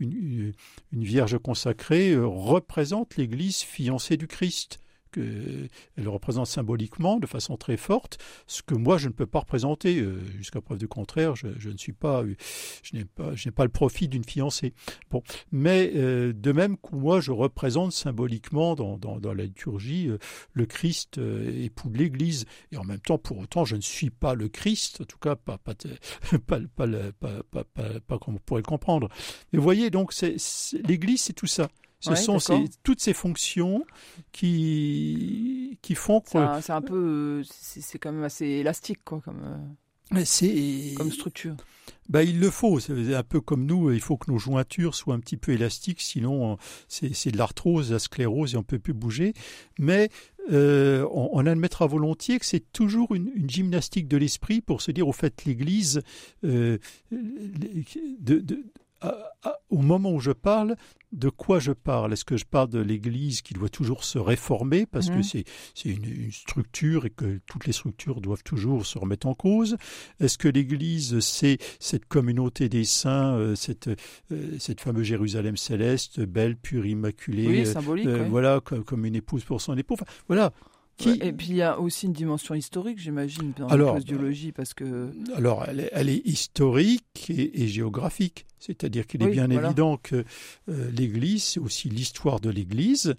une, 0.00 0.52
une 0.92 1.04
vierge 1.04 1.38
consacrée 1.38 2.12
euh, 2.12 2.26
représente 2.26 3.16
l'Église 3.16 3.62
fiancée 3.62 4.18
du 4.18 4.26
Christ 4.26 4.78
elle 5.16 6.08
représente 6.08 6.46
symboliquement, 6.46 7.18
de 7.18 7.26
façon 7.26 7.56
très 7.56 7.76
forte, 7.76 8.18
ce 8.46 8.62
que 8.62 8.74
moi 8.74 8.98
je 8.98 9.08
ne 9.08 9.12
peux 9.12 9.26
pas 9.26 9.40
représenter. 9.40 10.00
Euh, 10.00 10.20
jusqu'à 10.36 10.60
preuve 10.60 10.78
du 10.78 10.88
contraire, 10.88 11.34
je, 11.36 11.68
ne 11.68 11.76
suis 11.76 11.92
pas, 11.92 12.24
je 12.82 12.96
n'ai 12.96 13.04
pas, 13.04 13.34
je 13.34 13.48
n'ai 13.48 13.52
pas 13.52 13.64
le 13.64 13.70
profit 13.70 14.08
d'une 14.08 14.24
fiancée. 14.24 14.72
Bon, 15.10 15.22
mais 15.52 15.92
euh, 15.94 16.32
de 16.32 16.52
même 16.52 16.76
que 16.76 16.94
moi 16.94 17.20
je 17.20 17.32
représente 17.32 17.92
symboliquement 17.92 18.74
dans, 18.74 18.98
la 19.22 19.44
liturgie 19.44 20.08
euh, 20.08 20.18
le 20.52 20.66
Christ 20.66 21.18
époux 21.18 21.88
de 21.88 21.98
l'Église, 21.98 22.44
et 22.72 22.76
en 22.76 22.84
même 22.84 23.00
temps, 23.00 23.18
pour 23.18 23.38
autant, 23.38 23.64
je 23.64 23.76
ne 23.76 23.80
suis 23.80 24.10
pas 24.10 24.34
le 24.34 24.48
Christ, 24.48 25.00
en 25.00 25.04
tout 25.04 25.18
cas 25.18 25.36
pas, 25.36 25.58
pas 25.58 25.74
comme 28.18 28.36
on 28.36 28.40
pourrait 28.44 28.60
le 28.60 28.66
comprendre. 28.66 29.08
Mais 29.52 29.58
vous 29.58 29.64
voyez, 29.64 29.90
donc 29.90 30.14
l'Église, 30.86 31.22
c'est 31.22 31.32
tout 31.32 31.46
ça. 31.46 31.68
Ce 32.04 32.38
sont 32.38 32.64
toutes 32.82 33.00
ces 33.00 33.14
fonctions 33.14 33.84
qui, 34.32 35.78
qui 35.82 35.94
font 35.94 36.20
que. 36.20 36.30
C'est 36.60 36.72
un, 36.72 36.82
peu. 36.82 37.42
C'est 37.44 37.98
quand 37.98 38.12
même 38.12 38.24
assez 38.24 38.46
élastique, 38.46 39.00
quoi, 39.04 39.20
comme, 39.20 39.42
euh, 40.12 40.94
comme 40.96 41.10
structure. 41.10 41.56
Ben, 42.10 42.20
il 42.20 42.38
le 42.38 42.50
faut. 42.50 42.80
C'est 42.80 43.14
un 43.14 43.22
peu 43.22 43.40
comme 43.40 43.64
nous, 43.64 43.90
il 43.90 44.00
faut 44.00 44.18
que 44.18 44.30
nos 44.30 44.38
jointures 44.38 44.94
soient 44.94 45.14
un 45.14 45.20
petit 45.20 45.38
peu 45.38 45.52
élastiques, 45.52 46.02
sinon 46.02 46.58
c'est 46.88 47.30
de 47.30 47.38
l'arthrose, 47.38 47.92
la 47.92 47.98
sclérose 47.98 48.54
et 48.54 48.56
on 48.56 48.60
ne 48.60 48.64
peut 48.64 48.78
plus 48.78 48.92
bouger. 48.92 49.32
Mais 49.78 50.10
euh, 50.52 51.08
on, 51.10 51.46
admettra 51.46 51.86
volontiers 51.86 52.38
que 52.38 52.44
c'est 52.44 52.72
toujours 52.72 53.14
une, 53.14 53.30
gymnastique 53.48 54.08
de 54.08 54.18
l'esprit 54.18 54.60
pour 54.60 54.82
se 54.82 54.90
dire, 54.90 55.08
au 55.08 55.12
fait, 55.12 55.44
l'Église, 55.46 56.02
euh, 56.44 56.78
de, 57.10 58.44
au 59.70 59.78
moment 59.78 60.12
où 60.12 60.20
je 60.20 60.30
parle, 60.30 60.76
de 61.12 61.28
quoi 61.28 61.58
je 61.58 61.72
parle? 61.72 62.12
Est-ce 62.12 62.24
que 62.24 62.36
je 62.36 62.44
parle 62.44 62.68
de 62.68 62.80
l'Église 62.80 63.42
qui 63.42 63.54
doit 63.54 63.68
toujours 63.68 64.04
se 64.04 64.18
réformer 64.18 64.86
parce 64.86 65.08
que 65.08 65.16
mhm. 65.16 65.22
c'est 65.22 65.44
une, 65.84 66.32
structure 66.32 67.06
et 67.06 67.10
que 67.10 67.40
toutes 67.46 67.66
les 67.66 67.72
structures 67.72 68.20
doivent 68.20 68.42
toujours 68.42 68.86
se 68.86 68.98
remettre 68.98 69.26
en 69.26 69.34
cause? 69.34 69.76
Est-ce 70.20 70.38
que 70.38 70.48
l'Église, 70.48 71.20
c'est 71.20 71.58
cette 71.78 72.06
communauté 72.06 72.68
des 72.68 72.84
saints, 72.84 73.34
euh, 73.36 73.54
cette, 73.54 73.88
euh, 73.88 74.56
cette 74.58 74.80
fameuse 74.80 75.04
Jérusalem 75.04 75.56
céleste, 75.56 76.20
belle, 76.20 76.56
pure, 76.56 76.86
immaculée, 76.86 77.64
euh, 77.76 78.26
voilà, 78.28 78.60
comme, 78.60 79.04
une 79.04 79.16
épouse 79.16 79.44
pour 79.44 79.60
son 79.60 79.76
époux? 79.76 79.96
Voilà, 80.26 80.52
et 81.00 81.32
puis 81.32 81.48
il 81.48 81.56
y 81.56 81.62
a 81.62 81.80
aussi 81.80 82.06
une 82.06 82.12
dimension 82.12 82.54
historique, 82.54 82.98
j'imagine, 82.98 83.52
dans 83.56 83.66
alors, 83.68 83.96
la 83.96 84.52
parce 84.54 84.74
que... 84.74 85.10
Alors, 85.34 85.66
elle 85.66 86.08
est, 86.08 86.26
historique 86.26 87.30
et, 87.30 87.66
géographique. 87.66 88.46
C'est-à-dire 88.58 89.06
qu'il 89.06 89.22
est 89.22 89.30
bien 89.30 89.50
évident 89.50 89.96
que 89.96 90.24
euh, 90.68 90.90
l'Église, 90.90 91.42
c'est 91.42 91.60
aussi 91.60 91.88
l'histoire 91.88 92.40
de 92.40 92.48
l'Église. 92.48 93.14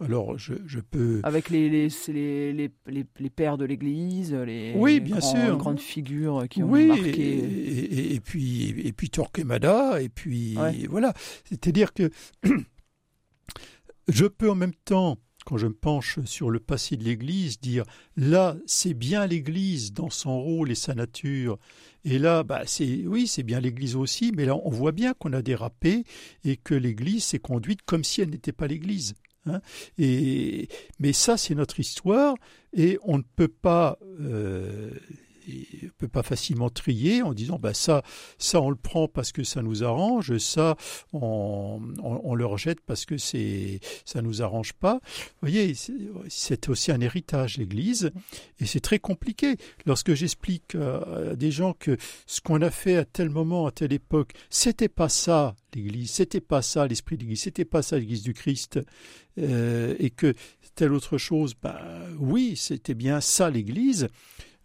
Alors, 0.00 0.38
je, 0.38 0.80
peux... 0.80 1.20
Avec 1.24 1.50
les, 1.50 1.68
les, 1.68 2.52
les, 2.52 2.70
les, 2.86 3.30
pères 3.30 3.58
de 3.58 3.64
l'Église, 3.64 4.32
les, 4.32 4.72
oui, 4.76 5.00
bien 5.00 5.20
sûr. 5.20 5.56
grandes 5.56 5.80
figures 5.80 6.46
qui 6.48 6.62
ont 6.62 6.68
marqué... 6.68 7.10
Et, 7.10 8.14
et, 8.14 8.20
puis, 8.20 8.74
et 8.86 8.92
puis 8.92 9.10
Torquemada, 9.10 10.00
et 10.00 10.08
puis 10.08 10.56
voilà. 10.88 11.12
C'est-à-dire 11.44 11.92
que 11.92 12.10
je 14.08 14.26
peux 14.26 14.50
en 14.50 14.54
même 14.54 14.74
temps 14.84 15.18
quand 15.48 15.56
je 15.56 15.66
me 15.66 15.72
penche 15.72 16.18
sur 16.26 16.50
le 16.50 16.60
passé 16.60 16.98
de 16.98 17.04
l'Église, 17.04 17.58
dire 17.58 17.84
là, 18.18 18.58
c'est 18.66 18.92
bien 18.92 19.26
l'Église 19.26 19.94
dans 19.94 20.10
son 20.10 20.42
rôle 20.42 20.70
et 20.70 20.74
sa 20.74 20.94
nature, 20.94 21.58
et 22.04 22.18
là, 22.18 22.42
bah, 22.42 22.64
c'est 22.66 23.06
oui, 23.06 23.26
c'est 23.26 23.44
bien 23.44 23.58
l'Église 23.58 23.96
aussi, 23.96 24.30
mais 24.36 24.44
là, 24.44 24.54
on 24.62 24.68
voit 24.68 24.92
bien 24.92 25.14
qu'on 25.14 25.32
a 25.32 25.40
dérapé 25.40 26.04
et 26.44 26.58
que 26.58 26.74
l'Église 26.74 27.24
s'est 27.24 27.38
conduite 27.38 27.80
comme 27.86 28.04
si 28.04 28.20
elle 28.20 28.28
n'était 28.28 28.52
pas 28.52 28.66
l'Église. 28.66 29.14
Hein. 29.46 29.62
et, 29.96 30.68
mais 30.98 31.14
ça, 31.14 31.38
c'est 31.38 31.54
notre 31.54 31.80
histoire, 31.80 32.34
et 32.74 32.98
on 33.02 33.16
ne 33.16 33.22
peut 33.22 33.48
pas 33.48 33.98
euh, 34.20 34.90
on 35.48 35.86
ne 35.86 35.90
peut 35.90 36.08
pas 36.08 36.22
facilement 36.22 36.70
trier 36.70 37.22
en 37.22 37.32
disant 37.32 37.58
bah 37.58 37.74
ça, 37.74 38.02
ça 38.38 38.60
on 38.60 38.70
le 38.70 38.76
prend 38.76 39.08
parce 39.08 39.32
que 39.32 39.44
ça 39.44 39.62
nous 39.62 39.84
arrange, 39.84 40.36
ça 40.38 40.76
on, 41.12 41.80
on, 42.02 42.34
le 42.34 42.46
rejette 42.46 42.80
parce 42.80 43.04
que 43.04 43.18
c'est 43.18 43.80
ça 44.04 44.22
nous 44.22 44.42
arrange 44.42 44.72
pas. 44.72 45.00
Vous 45.40 45.48
voyez, 45.48 45.74
c'est 46.28 46.68
aussi 46.68 46.92
un 46.92 47.00
héritage 47.00 47.58
l'Église 47.58 48.10
et 48.60 48.66
c'est 48.66 48.80
très 48.80 48.98
compliqué. 48.98 49.56
Lorsque 49.86 50.14
j'explique 50.14 50.74
à 50.74 51.34
des 51.34 51.50
gens 51.50 51.72
que 51.72 51.96
ce 52.26 52.40
qu'on 52.40 52.62
a 52.62 52.70
fait 52.70 52.96
à 52.96 53.04
tel 53.04 53.30
moment, 53.30 53.66
à 53.66 53.72
telle 53.72 53.92
époque, 53.92 54.32
c'était 54.50 54.88
pas 54.88 55.08
ça 55.08 55.54
l'Église, 55.74 56.10
c'était 56.10 56.40
pas 56.40 56.62
ça 56.62 56.86
l'esprit 56.86 57.16
de 57.16 57.22
l'Église, 57.22 57.42
c'était 57.42 57.64
pas 57.64 57.82
ça 57.82 57.98
l'Église 57.98 58.22
du 58.22 58.34
Christ, 58.34 58.80
euh, 59.38 59.94
et 59.98 60.10
que 60.10 60.34
telle 60.74 60.92
autre 60.92 61.18
chose, 61.18 61.54
bah 61.60 61.80
oui, 62.18 62.54
c'était 62.56 62.94
bien 62.94 63.20
ça 63.20 63.50
l'Église. 63.50 64.08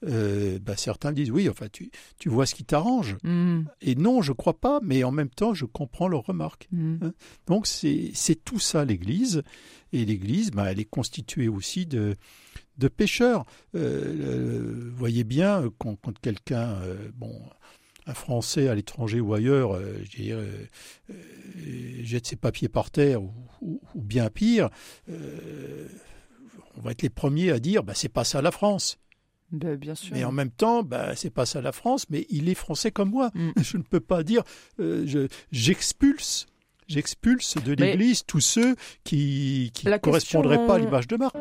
Euh, 0.08 0.60
bah, 0.60 0.76
certains 0.76 1.12
disent 1.12 1.32
oui, 1.32 1.50
enfin 1.50 1.68
tu, 1.72 1.90
tu 2.18 2.30
vois 2.30 2.46
ce 2.46 2.56
qui 2.56 2.66
t'arrange. 2.66 3.18
Mm. 3.24 3.62
Et 3.82 3.96
non, 3.96 4.22
je 4.22 4.34
crois 4.34 4.60
pas, 4.60 4.80
mais 4.82 5.04
en 5.04 5.12
même 5.12 5.30
temps, 5.30 5.54
je 5.54 5.66
comprends 5.66 6.08
leurs 6.08 6.26
remarques. 6.26 6.68
Mm. 6.72 6.96
Hein. 7.02 7.14
Donc 7.48 7.68
c'est 7.68 8.14
tout 8.44 8.60
ça 8.60 8.86
l'Église. 8.86 9.44
Et 9.92 10.06
l'Église, 10.06 10.52
bah, 10.52 10.72
elle 10.72 10.80
est 10.80 10.86
constituée 10.86 11.48
aussi 11.48 11.86
de, 11.86 12.16
de 12.78 12.88
pécheurs. 12.88 13.46
Euh, 13.76 14.90
vous 14.90 14.98
voyez 14.98 15.24
bien, 15.24 15.72
quand, 15.78 15.96
quand 15.98 16.18
quelqu'un, 16.20 16.74
euh, 16.82 17.10
bon, 17.16 17.40
un 18.08 18.14
Français 18.16 18.68
à 18.68 18.76
l'étranger 18.76 19.22
ou 19.22 19.34
ailleurs, 19.34 19.80
jette 22.02 22.26
ses 22.28 22.36
papiers 22.36 22.70
par 22.70 22.90
terre, 22.90 23.22
ou, 23.22 23.32
ou, 23.62 24.02
bien 24.02 24.30
pire, 24.30 24.70
on 26.76 26.82
va 26.82 26.92
être 26.92 27.04
les 27.04 27.10
premiers 27.10 27.52
à 27.52 27.60
dire, 27.60 27.84
bah, 27.84 27.94
c'est 27.96 28.10
pas 28.10 28.24
ça 28.24 28.42
la 28.42 28.52
France. 28.52 28.98
Ben, 29.52 29.76
bien 29.76 29.96
sûr. 29.96 30.16
Mais 30.16 30.24
en 30.24 30.32
même 30.32 30.50
temps, 30.50 30.84
bah, 30.84 31.16
c'est 31.16 31.30
pas 31.30 31.46
ça 31.46 31.62
la 31.62 31.72
France, 31.72 32.06
mais 32.10 32.26
il 32.30 32.50
est 32.50 32.56
français 32.56 32.92
comme 32.92 33.12
moi. 33.12 33.32
Mm. 33.34 33.52
Je 33.62 33.78
ne 33.78 33.84
peux 33.84 34.00
pas 34.00 34.24
dire, 34.24 34.44
euh, 34.80 35.28
j'expulse. 35.52 36.48
J'expulse 36.88 37.56
de 37.64 37.74
l'Église 37.74 38.26
tous 38.26 38.42
ceux 38.42 38.76
qui 39.04 39.72
ne 39.86 39.98
correspondraient 39.98 40.66
pas 40.68 40.76
à 40.76 40.80
l'image 40.80 41.08
de 41.08 41.16
Marc. 41.16 41.36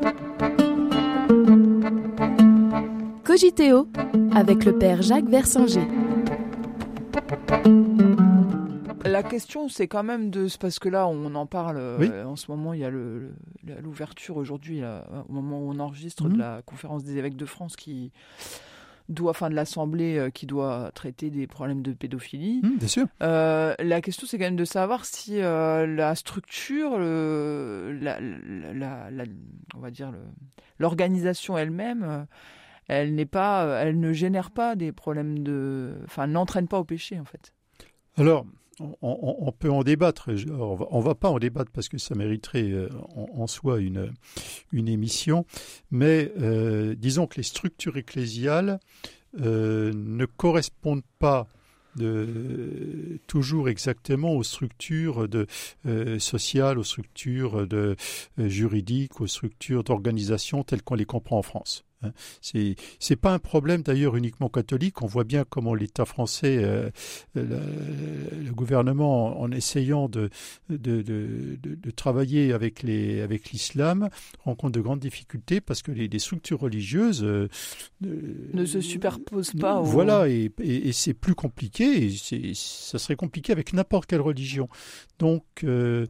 Cogiteo 3.24 3.88
avec 4.34 4.64
le 4.64 4.78
père 4.78 5.02
Jacques 5.02 5.28
Versinger. 5.28 5.86
La 9.08 9.22
question, 9.22 9.68
c'est 9.68 9.88
quand 9.88 10.02
même 10.02 10.30
de 10.30 10.46
parce 10.60 10.78
que 10.78 10.88
là, 10.88 11.06
on 11.06 11.34
en 11.34 11.46
parle 11.46 11.78
euh, 11.78 12.24
en 12.24 12.36
ce 12.36 12.50
moment. 12.50 12.72
Il 12.72 12.80
y 12.80 12.84
a 12.84 12.90
l'ouverture 12.90 14.36
aujourd'hui, 14.36 14.82
au 15.28 15.32
moment 15.32 15.60
où 15.60 15.70
on 15.70 15.78
enregistre, 15.78 16.24
de 16.24 16.34
mhm. 16.34 16.38
la 16.38 16.62
conférence 16.64 17.04
des 17.04 17.16
évêques 17.16 17.36
de 17.36 17.46
France 17.46 17.76
qui 17.76 18.12
doit, 19.08 19.30
enfin 19.30 19.50
de 19.50 19.54
l'Assemblée 19.54 20.16
euh, 20.16 20.30
qui 20.30 20.46
doit 20.46 20.90
traiter 20.94 21.30
des 21.30 21.46
problèmes 21.46 21.82
de 21.82 21.92
pédophilie. 21.92 22.60
Mhm, 22.62 22.78
bien 22.78 22.88
sûr. 22.88 23.06
Euh, 23.22 23.74
la 23.78 24.00
question, 24.00 24.26
c'est 24.26 24.38
quand 24.38 24.44
même 24.44 24.56
de 24.56 24.64
savoir 24.64 25.04
si 25.04 25.38
la 25.38 26.14
structure, 26.14 26.98
la, 26.98 28.18
on 29.74 29.80
va 29.80 29.90
dire 29.90 30.12
l'organisation 30.78 31.58
elle-même 31.58 32.26
elle 32.88 33.14
n'est 33.14 33.26
pas, 33.26 33.80
elle 33.80 34.00
ne 34.00 34.12
génère 34.12 34.50
pas 34.50 34.74
des 34.76 34.92
problèmes 34.92 35.38
de, 35.38 35.94
enfin, 36.04 36.26
n'entraîne 36.26 36.68
pas 36.68 36.78
au 36.78 36.84
péché 36.84 37.18
en 37.18 37.24
fait. 37.24 37.52
Alors, 38.16 38.44
on, 38.80 39.52
peut 39.52 39.70
en 39.70 39.82
débattre. 39.82 40.30
On 40.48 40.98
ne 40.98 41.04
va 41.04 41.14
pas 41.14 41.28
en 41.28 41.38
débattre 41.38 41.70
parce 41.72 41.88
que 41.88 41.98
ça 41.98 42.14
mériterait 42.14 42.70
euh, 42.70 42.88
en, 43.14 43.46
soi 43.46 43.80
une, 43.80 44.12
émission. 44.72 45.44
Mais 45.90 46.32
euh, 46.40 46.94
disons 46.94 47.26
que 47.26 47.36
les 47.36 47.42
structures 47.42 47.96
ecclésiales 47.96 48.80
euh, 49.40 49.92
ne 49.94 50.24
correspondent 50.26 51.04
pas 51.18 51.46
toujours 53.26 53.68
exactement 53.68 54.32
aux 54.32 54.42
structures 54.42 55.28
sociales, 56.18 56.78
aux 56.78 56.84
structures 56.84 57.66
juridiques, 58.38 59.20
aux 59.20 59.26
structures 59.26 59.84
d'organisation 59.84 60.64
telles 60.64 60.80
qu'on 60.80 60.94
les 60.94 61.04
comprend 61.04 61.36
en 61.36 61.42
France. 61.42 61.84
Hein. 62.02 62.12
C'est 62.40 62.76
c'est 62.98 63.16
pas 63.16 63.32
un 63.32 63.38
problème 63.38 63.82
d'ailleurs 63.82 64.16
uniquement 64.16 64.48
catholique. 64.48 65.02
On 65.02 65.06
voit 65.06 65.24
bien 65.24 65.44
comment 65.48 65.74
l'État 65.74 66.04
français, 66.04 66.58
euh, 66.62 66.90
le, 67.34 68.52
gouvernement, 68.52 69.40
en 69.40 69.50
essayant 69.50 70.08
de 70.08 70.30
de, 70.68 71.02
de, 71.02 71.58
de, 71.62 71.90
travailler 71.90 72.52
avec 72.52 72.82
les 72.82 73.20
avec 73.20 73.50
l'islam, 73.50 74.08
rencontre 74.44 74.72
de 74.72 74.80
grandes 74.80 75.00
difficultés 75.00 75.60
parce 75.60 75.82
que 75.82 75.92
les, 75.92 76.08
les 76.08 76.18
structures 76.18 76.60
religieuses 76.60 77.24
euh, 77.24 77.48
ne 78.00 78.64
se 78.64 78.80
superposent 78.80 79.52
pas. 79.52 79.80
Voilà, 79.80 80.28
et, 80.28 80.50
et, 80.58 80.92
c'est 80.92 81.14
plus 81.14 81.34
compliqué. 81.34 82.06
Et 82.06 82.54
ça 82.54 82.98
serait 82.98 83.16
compliqué 83.16 83.52
avec 83.52 83.72
n'importe 83.72 84.06
quelle 84.06 84.20
religion. 84.20 84.68
Donc, 85.18 85.44
euh, 85.64 86.06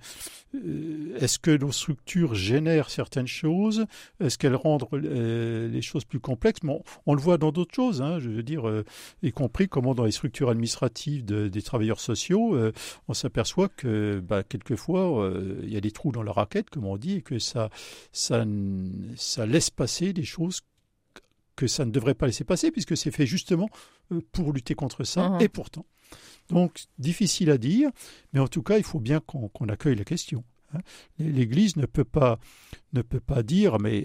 est-ce 1.19 1.39
que 1.39 1.51
nos 1.51 1.73
structures 1.73 2.35
génèrent 2.35 2.91
certaines 2.91 3.27
choses? 3.27 3.87
Est-ce 4.21 4.39
qu'elles 4.39 4.57
rendent 4.57 4.87
les 4.93 5.82
choses 5.83 6.05
plus 6.05 6.21
complexes. 6.21 6.61
Bon, 6.63 6.83
on 7.07 7.15
le 7.15 7.21
voit 7.21 7.39
dans 7.39 7.53
d'autres 7.53 7.75
choses, 7.75 8.03
hein, 8.03 8.19
je 8.19 8.29
veux 8.29 8.43
dire, 8.43 8.69
euh, 8.69 8.85
y 9.23 9.33
compris 9.33 9.69
comment 9.69 9.95
dans 9.95 10.05
les 10.05 10.13
structures 10.13 10.51
administratives 10.51 11.25
des 11.25 11.63
travailleurs 11.63 12.01
sociaux, 12.01 12.55
euh, 12.55 12.73
on 13.09 13.15
s'aperçoit 13.15 13.69
que 13.69 14.21
bah, 14.21 14.43
quelquefois 14.43 15.25
euh, 15.25 15.61
il 15.63 15.73
y 15.73 15.77
a 15.77 15.81
des 15.81 15.91
trous 15.91 16.13
dans 16.13 16.23
la 16.23 16.33
raquette, 16.33 16.71
comme 16.71 16.87
on 16.87 16.97
dit, 16.97 17.17
et 17.17 17.23
que 17.23 17.39
ça, 17.39 17.71
ça, 18.13 18.45
ça 19.17 19.47
laisse 19.47 19.71
passer 19.71 20.13
des 20.13 20.25
choses 20.25 20.61
que 21.57 21.67
ça 21.67 21.85
ne 21.85 21.91
devrait 21.91 22.15
pas 22.15 22.27
laisser 22.27 22.45
passer, 22.45 22.71
puisque 22.71 22.97
c'est 22.97 23.11
fait 23.11 23.27
justement 23.27 23.69
pour 24.33 24.53
lutter 24.53 24.75
contre 24.75 25.05
ça, 25.05 25.31
mmh. 25.31 25.43
et 25.43 25.49
pourtant. 25.49 25.87
Donc, 26.49 26.85
difficile 26.99 27.51
à 27.51 27.59
dire, 27.59 27.91
mais 28.33 28.41
en 28.41 28.49
tout 28.49 28.63
cas, 28.63 28.79
il 28.79 28.85
faut 28.85 29.01
bien 29.01 29.21
qu'on 29.21 29.69
accueille 29.69 29.97
la 29.97 30.05
question. 30.05 30.45
Hein. 30.75 30.81
L'Église 31.19 31.77
ne 31.77 31.87
peut 31.87 32.05
pas 32.05 32.39
ne 32.93 33.03
peut 33.03 33.21
pas 33.21 33.43
dire 33.43 33.79
mais 33.79 34.05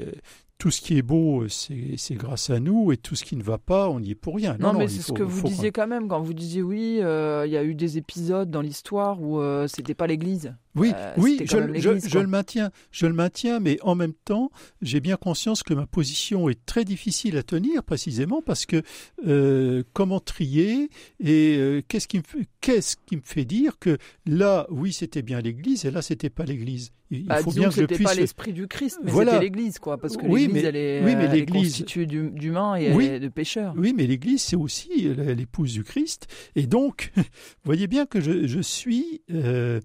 tout 0.58 0.72
ce 0.72 0.82
qui 0.82 0.98
est 0.98 1.04
beau, 1.04 1.48
c'est 1.48 2.16
grâce 2.16 2.50
à 2.50 2.60
nous, 2.60 2.92
et 2.92 2.98
tout 2.98 3.16
ce 3.16 3.24
qui 3.24 3.36
ne 3.36 3.44
va 3.44 3.58
pas, 3.58 3.90
on 3.90 4.00
n'y 4.00 4.12
est 4.12 4.16
pour 4.16 4.36
rien. 4.36 4.58
Non, 4.60 4.74
mais 4.74 4.88
c'est 4.88 5.02
ce 5.02 5.12
que 5.12 5.24
vous 5.24 5.48
disiez 5.48 5.72
quand 5.72 5.88
même, 5.88 6.08
quand 6.08 6.20
vous 6.20 6.34
disiez 6.34 6.62
oui, 6.62 7.00
euh, 7.02 7.46
il 7.46 7.52
y 7.52 7.58
a 7.58 7.64
eu 7.64 7.76
des 7.76 7.98
épisodes 7.98 8.50
dans 8.50 8.62
l'histoire 8.62 9.22
où 9.22 9.40
euh, 9.40 9.68
c'était 9.68 9.94
pas 9.94 10.08
l'Église. 10.08 10.56
Oui, 10.78 10.94
euh, 10.96 11.14
oui, 11.18 11.40
je, 11.42 11.48
je, 12.08 12.20
le 12.20 12.28
maintiens, 12.28 12.72
je 12.92 13.06
le 13.06 13.14
maintiens, 13.14 13.60
mais 13.60 13.78
en 13.82 13.96
même 13.96 14.14
temps, 14.14 14.52
j'ai 14.82 15.00
bien 15.00 15.18
conscience 15.18 15.64
que 15.64 15.74
ma 15.74 15.86
position 15.86 16.50
est 16.50 16.66
très 16.66 16.86
difficile 16.86 17.38
à 17.38 17.44
tenir, 17.44 17.84
précisément 17.84 18.42
parce 18.42 18.66
que 18.66 18.82
comment 19.94 20.20
trier 20.20 20.90
et 21.20 21.84
qu'est-ce 21.88 22.08
qui 22.08 22.18
me 22.18 22.24
qu'est-ce 22.62 22.98
qui 23.06 23.16
me 23.16 23.22
fait 23.24 23.46
dire 23.46 23.80
que 23.80 23.98
là, 24.26 24.68
oui, 24.70 24.92
c'était 24.92 25.22
bien 25.22 25.40
l'Église, 25.40 25.86
et 25.86 25.92
là, 25.92 26.02
c'était 26.02 26.30
pas 26.30 26.44
l'Église. 26.44 26.92
Il 27.10 27.24
bah, 27.26 27.38
faut 27.38 27.52
bien 27.52 27.70
que, 27.70 27.76
c'était 27.76 28.04
pas 28.04 28.14
l'esprit 28.14 28.52
du 28.52 28.68
Christ, 28.68 29.00
mais 29.04 29.12
c'était 29.12 29.40
l'Église, 29.40 29.80
quoi, 29.80 29.98
parce 29.98 30.18
que 30.18 30.26
oui, 30.26 30.48
l'Église, 30.48 30.66
elle 30.66 30.76
est, 30.76 31.04
oui, 31.06 31.16
mais 31.16 31.46
constituée 31.46 32.06
d'humains 32.06 32.76
et 32.76 33.20
de 33.20 33.28
pécheurs. 33.30 33.74
Oui, 33.78 33.94
mais 33.96 34.06
l'Église, 34.06 34.42
c'est 34.42 34.56
aussi 34.56 35.10
l'épouse 35.16 35.74
du 35.74 35.84
Christ, 35.84 36.28
et 36.56 36.68
donc, 36.68 37.12
vous 37.16 37.24
voyez 37.64 37.88
bien 37.88 38.06
que 38.06 38.20
je, 38.20 38.48
je 38.48 38.60
suis 38.60 39.22
euh, 39.32 39.80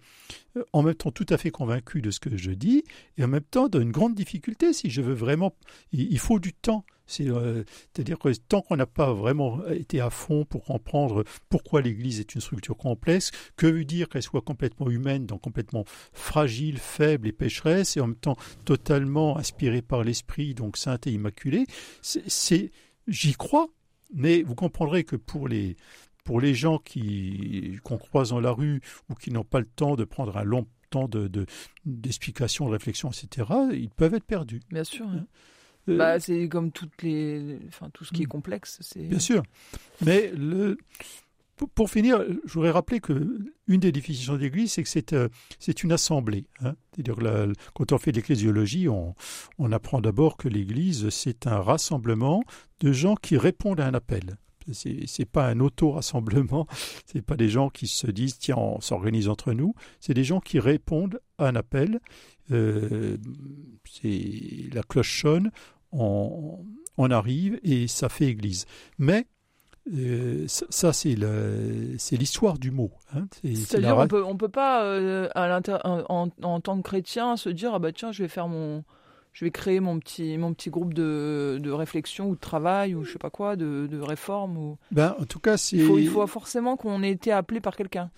en 0.83 0.87
même 0.87 0.95
temps 0.95 1.11
tout 1.11 1.27
à 1.29 1.39
fait 1.39 1.51
convaincu 1.51 2.03
de 2.03 2.11
ce 2.11 2.21
que 2.21 2.37
je 2.37 2.51
dis, 2.51 2.85
et 3.17 3.25
en 3.25 3.29
même 3.29 3.43
temps 3.43 3.69
dans 3.69 3.81
une 3.81 3.93
grande 3.93 4.15
difficulté, 4.15 4.73
si 4.73 4.91
je 4.91 5.01
veux 5.01 5.15
vraiment, 5.15 5.55
il 5.93 6.19
faut 6.19 6.39
du 6.39 6.53
temps. 6.53 6.85
Euh, 7.21 7.65
c'est-à-dire 7.93 8.19
que 8.19 8.33
tant 8.33 8.63
qu'on 8.63 8.77
n'a 8.77 8.87
pas 8.87 9.13
vraiment 9.13 9.67
été 9.69 10.01
à 10.01 10.09
fond 10.09 10.45
pour 10.45 10.65
comprendre 10.65 11.25
pourquoi 11.49 11.83
l'Église 11.83 12.21
est 12.21 12.35
une 12.35 12.41
structure 12.41 12.77
complexe, 12.77 13.31
que 13.57 13.67
veut 13.67 13.85
dire 13.85 14.09
qu'elle 14.09 14.23
soit 14.23 14.41
complètement 14.41 14.89
humaine, 14.89 15.27
donc 15.27 15.43
complètement 15.43 15.85
fragile, 16.13 16.79
faible 16.79 17.29
et 17.29 17.33
pécheresse, 17.33 17.97
et 17.97 18.01
en 18.01 18.09
même 18.09 18.17
temps 18.17 18.37
totalement 18.65 19.37
inspirée 19.37 19.83
par 19.83 20.05
l'Esprit, 20.05 20.55
donc 20.55 20.77
sainte 20.77 21.07
et 21.07 21.13
immaculée, 21.13 21.67
j'y 23.09 23.33
crois, 23.35 23.69
mais 24.15 24.43
vous 24.43 24.55
comprendrez 24.55 25.05
que 25.05 25.17
pour 25.17 25.49
les 25.49 25.77
pour 26.25 26.41
les 26.41 26.55
gens 26.55 26.79
qui 26.79 27.79
qu'on 27.83 27.99
croise 27.99 28.31
dans 28.31 28.41
la 28.41 28.53
rue 28.53 28.81
ou 29.09 29.15
qui 29.15 29.31
n'ont 29.31 29.45
pas 29.45 29.61
le 29.61 29.67
temps 29.67 29.97
de 29.97 30.05
prendre 30.05 30.37
un 30.37 30.45
long 30.45 30.67
temps 30.91 31.09
de, 31.09 31.47
d'explication, 31.87 32.67
de, 32.67 32.73
réflexion, 32.73 33.11
etc., 33.11 33.51
ils 33.73 33.91
peuvent 33.91 34.15
être 34.15 34.25
perdus. 34.25 34.61
Bien 34.71 34.85
sûr. 34.85 35.09
Hein. 35.09 35.27
Euh, 35.89 35.97
bah, 35.97 36.21
c'est 36.21 36.49
comme 36.49 36.71
toutes 36.71 37.03
les, 37.03 37.59
enfin, 37.69 37.89
tout 37.93 38.05
ce 38.05 38.13
qui 38.13 38.23
est 38.23 38.27
hmm. 38.27 38.29
complexe. 38.29 38.79
C'est... 38.83 39.03
Bien 39.03 39.19
sûr. 39.19 39.43
Mais 40.05 40.31
le, 40.37 40.79
pour, 41.75 41.91
finir, 41.91 42.25
je 42.45 42.53
voudrais 42.53 42.71
rappeler 42.71 43.01
que 43.01 43.53
une 43.67 43.81
des 43.81 43.93
définitions 43.93 44.37
d'Église, 44.37 44.73
c'est 44.73 44.83
que 44.83 44.89
c'est, 44.89 45.13
euh, 45.13 45.29
c'est 45.59 45.83
une 45.83 45.93
assemblée. 45.93 46.47
Hein. 46.61 46.75
C'est-à-dire 46.95 47.17
quand 47.75 47.93
on 47.93 47.99
fait 47.99 48.13
l'ecclésiologie, 48.13 48.89
on, 48.89 49.15
on 49.59 49.73
apprend 49.73 50.01
d'abord 50.01 50.37
que 50.37 50.49
l'Église, 50.49 51.09
c'est 51.11 51.47
un 51.47 51.61
rassemblement 51.61 52.45
de 52.81 52.93
gens 52.93 53.17
qui 53.17 53.37
répondent 53.37 53.81
à 53.81 53.87
un 53.87 53.95
appel. 53.95 54.37
C'est, 54.73 55.25
pas 55.25 55.49
un 55.49 55.61
auto-rassemblement, 55.61 56.67
c'est 57.07 57.23
pas 57.23 57.37
des 57.37 57.49
gens 57.49 57.69
qui 57.71 57.87
se 57.87 58.11
disent 58.11 58.39
tiens 58.39 58.57
on 58.57 58.81
s'organise 58.81 59.29
entre 59.29 59.53
nous, 59.53 59.75
c'est 60.01 60.15
des 60.15 60.25
gens 60.25 60.41
qui 60.41 60.59
répondent 60.59 61.21
à 61.39 61.49
un 61.49 61.57
appel. 61.57 62.01
Euh, 62.51 63.17
la 64.73 64.83
cloche 64.83 65.23
sonne, 65.23 65.51
on, 65.93 66.65
on, 66.99 67.11
arrive 67.11 67.59
et 67.63 67.87
ça 67.87 68.09
fait 68.09 68.27
église. 68.27 68.67
Mais 68.99 69.27
euh, 69.93 70.45
ça, 70.47 70.93
c'est 70.93 71.17
l'histoire 72.13 72.59
du 72.59 72.71
mot. 72.71 72.93
Hein. 73.15 73.27
C'est-à-dire 73.43 73.97
on 73.97 74.07
peut, 74.07 74.25
on 74.25 74.37
peut 74.37 74.49
pas, 74.49 74.85
euh, 74.85 75.29
à 75.35 75.61
en, 75.85 76.29
en, 76.43 76.61
tant 76.61 76.77
que 76.77 76.83
chrétien, 76.83 77.37
se 77.37 77.49
dire 77.49 77.75
ah 77.75 77.79
bah 77.79 77.93
tiens, 77.93 78.13
je 78.13 78.23
vais 78.23 78.29
faire 78.29 78.49
mon, 78.49 78.85
je 79.33 79.45
vais 79.45 79.51
créer 79.51 79.81
mon 79.81 79.99
petit, 79.99 80.37
mon 80.37 80.53
petit 80.53 80.71
groupe 80.71 80.95
de, 80.95 81.59
de 81.61 81.71
réflexion 81.71 82.29
ou 82.29 82.35
de 82.35 82.41
travail 82.41 82.95
ou 82.95 83.05
je 83.05 83.13
sais 83.13 83.19
pas 83.19 83.31
quoi, 83.31 83.57
de, 83.57 83.87
de 83.91 83.99
réforme. 83.99 84.59
Ou... 84.59 84.79
Ben, 84.91 85.15
en 85.19 85.25
tout 85.25 85.41
cas, 85.41 85.57
il 85.73 85.85
faut, 85.85 85.99
il 85.99 86.09
faut 86.09 86.27
forcément 86.27 86.77
qu'on 86.77 87.03
ait 87.03 87.11
été 87.11 87.33
appelé 87.33 87.61
par 87.61 87.77
quelqu'un. 87.77 88.11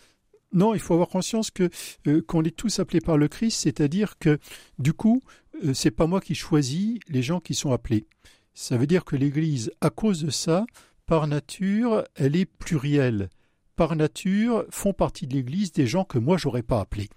Non, 0.53 0.72
il 0.72 0.81
faut 0.81 0.94
avoir 0.94 1.09
conscience 1.09 1.50
que 1.50 1.68
euh, 2.07 2.22
qu'on 2.22 2.44
est 2.44 2.57
tous 2.57 2.79
appelés 2.79 3.00
par 3.00 3.18
le 3.18 3.27
Christ, 3.27 3.61
c'est-à-dire 3.62 4.18
que 4.18 4.38
du 4.79 4.92
coup, 4.92 5.20
ce 5.61 5.68
euh, 5.68 5.74
c'est 5.74 5.90
pas 5.90 6.07
moi 6.07 6.20
qui 6.20 6.35
choisis 6.35 6.98
les 7.09 7.22
gens 7.22 7.40
qui 7.40 7.55
sont 7.55 7.72
appelés. 7.72 8.07
Ça 8.55 8.77
veut 8.77 8.87
dire 8.87 9.05
que 9.05 9.16
l'Église, 9.16 9.72
à 9.81 9.90
cause 9.90 10.22
de 10.22 10.31
ça, 10.31 10.64
par 11.07 11.27
nature, 11.27 12.05
elle 12.14 12.37
est 12.37 12.46
plurielle. 12.46 13.31
Par 13.74 13.96
nature, 13.96 14.64
font 14.70 14.92
partie 14.92 15.27
de 15.27 15.35
l'Église 15.35 15.72
des 15.72 15.88
gens 15.88 16.05
que 16.05 16.18
moi 16.18 16.37
j'aurais 16.37 16.62
pas 16.62 16.81
appelés. 16.81 17.09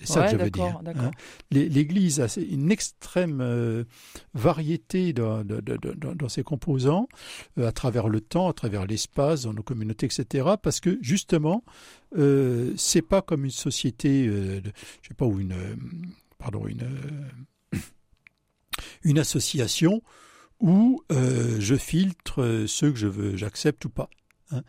C'est 0.00 0.12
ça 0.12 0.24
que 0.26 0.32
je 0.32 0.36
veux 0.36 0.50
dire. 0.50 0.80
Hein. 0.86 1.10
L'Église 1.50 2.20
a 2.20 2.26
une 2.40 2.70
extrême 2.70 3.40
euh, 3.40 3.84
variété 4.34 5.12
dans, 5.12 5.44
ses 6.28 6.42
composants, 6.42 7.08
euh, 7.58 7.68
à 7.68 7.72
travers 7.72 8.08
le 8.08 8.20
temps, 8.20 8.48
à 8.48 8.52
travers 8.52 8.86
l'espace, 8.86 9.42
dans 9.42 9.52
nos 9.52 9.62
communautés, 9.62 10.06
etc. 10.06 10.50
Parce 10.62 10.80
que 10.80 10.98
justement, 11.02 11.64
euh, 12.16 12.72
c'est 12.76 13.02
pas 13.02 13.22
comme 13.22 13.44
une 13.44 13.50
société, 13.50 14.26
euh, 14.26 14.60
je 15.02 15.08
sais 15.08 15.14
pas, 15.14 15.26
ou 15.26 15.40
une, 15.40 15.54
pardon, 16.38 16.66
une, 16.66 16.88
une 19.02 19.18
association 19.18 20.02
où 20.60 21.02
je 21.10 21.74
filtre 21.74 22.64
ceux 22.66 22.90
que 22.90 22.98
je 22.98 23.06
veux, 23.06 23.36
j'accepte 23.36 23.84
ou 23.84 23.90
pas. 23.90 24.10
Hein. 24.52 24.62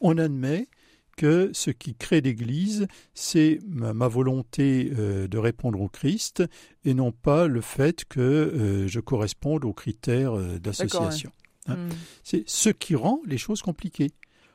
on, 0.00 0.18
admet 0.18 0.66
que 1.16 1.50
ce 1.52 1.70
qui 1.70 1.94
crée 1.94 2.20
l'Église, 2.20 2.86
c'est 3.14 3.58
ma, 3.66 4.08
volonté 4.08 4.92
euh, 4.96 5.28
de 5.28 5.38
répondre 5.38 5.80
au 5.80 5.88
Christ 5.88 6.42
et 6.84 6.94
non 6.94 7.12
pas 7.12 7.46
le 7.46 7.60
fait 7.60 8.04
que 8.04 8.20
euh, 8.20 8.88
je 8.88 9.00
corresponde 9.00 9.64
aux 9.64 9.72
critères 9.72 10.36
euh, 10.36 10.58
d'association. 10.58 11.30
Hein. 11.66 11.76
Hmm. 11.76 11.88
C'est 12.22 12.44
ce 12.46 12.68
qui 12.70 12.94
rend 12.94 13.20
les 13.26 13.38
choses 13.38 13.62
compliquées. 13.62 14.12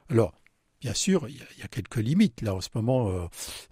Alors, 0.10 0.34
Bien 0.82 0.94
sûr, 0.94 1.28
il 1.28 1.36
y, 1.36 1.62
a, 1.62 1.68
quelques 1.68 1.98
limites. 1.98 2.42
Là, 2.42 2.56
en 2.56 2.62
ce 2.62 2.70
moment, 2.74 3.10
euh, 3.10 3.28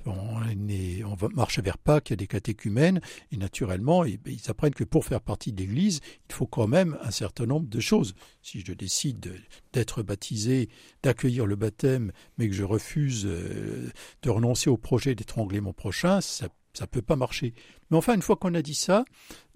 on, 0.05 1.29
marche 1.33 1.59
vers 1.59 1.77
Pâques, 1.77 2.09
il 2.09 2.11
y 2.11 2.15
a 2.15 2.17
des 2.17 2.27
catéchumènes, 2.27 2.99
et 3.31 3.37
naturellement, 3.37 4.01
ben, 4.01 4.19
ils 4.25 4.49
apprennent 4.49 4.73
que 4.73 4.83
pour 4.83 5.05
faire 5.05 5.21
partie 5.21 5.53
de 5.53 5.61
l'Église, 5.61 6.01
il 6.29 6.35
faut 6.35 6.47
quand 6.47 6.67
même 6.67 6.97
un 7.01 7.11
certain 7.11 7.45
nombre 7.45 7.69
de 7.69 7.79
choses. 7.79 8.13
Si 8.41 8.59
je 8.59 8.73
décide 8.73 9.41
d'être 9.71 10.03
baptisé, 10.03 10.67
d'accueillir 11.01 11.45
le 11.45 11.55
baptême, 11.55 12.11
mais 12.37 12.49
que 12.49 12.55
je 12.55 12.65
refuse 12.65 13.25
euh, 13.25 13.89
de 14.23 14.29
renoncer 14.29 14.69
au 14.69 14.77
projet 14.77 15.15
d'étrangler 15.15 15.61
mon 15.61 15.71
prochain, 15.71 16.19
ça 16.19 16.49
ne 16.81 16.85
peut 16.87 17.01
pas 17.01 17.15
marcher. 17.15 17.53
Mais 17.89 17.95
enfin, 17.95 18.15
une 18.15 18.21
fois 18.21 18.35
qu'on 18.35 18.53
a 18.53 18.61
dit 18.61 18.75
ça, 18.75 19.05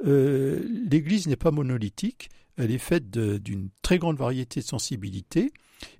euh, 0.05 0.65
l'Église 0.89 1.27
n'est 1.27 1.35
pas 1.35 1.51
monolithique, 1.51 2.29
elle 2.55 2.71
est 2.71 2.77
faite 2.77 3.09
d'une 3.11 3.69
très 3.81 3.97
grande 3.97 4.17
variété 4.17 4.61
de 4.61 4.65
sensibilités. 4.65 5.51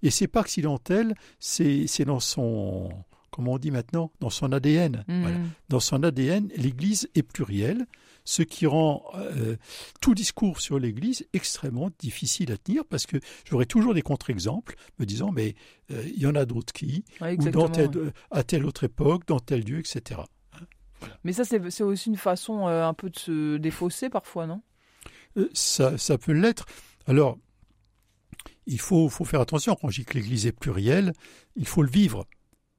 Et 0.03 0.09
c'est 0.09 0.27
pas 0.27 0.41
accidentel, 0.41 1.15
c'est 1.39 2.05
dans 2.05 2.19
son, 2.19 2.89
comment 3.31 3.53
on 3.53 3.57
dit 3.57 3.71
maintenant, 3.71 4.11
dans 4.19 4.29
son 4.29 4.51
ADN. 4.51 5.03
Mm. 5.07 5.27
Dans 5.69 5.79
son 5.79 6.03
ADN, 6.03 6.49
l'Église 6.55 7.09
est 7.15 7.23
plurielle, 7.23 7.85
ce 8.23 8.43
qui 8.43 8.67
rend 8.67 9.03
euh, 9.15 9.55
tout 9.99 10.13
discours 10.13 10.61
sur 10.61 10.77
l'Église 10.77 11.25
extrêmement 11.33 11.89
difficile 11.99 12.51
à 12.51 12.57
tenir 12.57 12.85
parce 12.85 13.05
que 13.05 13.17
j'aurai 13.45 13.65
toujours 13.65 13.93
des 13.93 14.03
contre-exemples 14.03 14.75
me 14.99 15.05
disant 15.05 15.31
mais 15.31 15.55
euh, 15.91 16.03
il 16.05 16.21
y 16.21 16.27
en 16.27 16.35
a 16.35 16.45
d'autres 16.45 16.71
qui, 16.71 17.03
ou 17.19 17.49
dans 17.49 17.71
à 18.29 18.43
telle 18.43 18.65
autre 18.65 18.83
époque, 18.83 19.25
dans 19.27 19.39
tel 19.39 19.63
lieu, 19.63 19.79
etc. 19.79 20.21
Mais 21.23 21.33
ça, 21.33 21.43
c'est 21.45 21.83
aussi 21.83 22.09
une 22.09 22.17
façon 22.17 22.67
euh, 22.67 22.85
un 22.85 22.93
peu 22.93 23.09
de 23.09 23.17
se 23.17 23.57
défausser 23.57 24.09
parfois, 24.09 24.45
non? 24.45 24.61
Ça, 25.53 25.97
ça 25.97 26.17
peut 26.17 26.33
l'être. 26.33 26.65
Alors, 27.07 27.39
il 28.65 28.79
faut, 28.79 29.09
faut 29.09 29.25
faire 29.25 29.41
attention. 29.41 29.75
Quand 29.79 29.89
je 29.89 30.01
dis 30.01 30.05
que 30.05 30.13
l'Église 30.15 30.45
est 30.45 30.51
plurielle, 30.51 31.13
il 31.55 31.67
faut 31.67 31.83
le 31.83 31.89
vivre. 31.89 32.27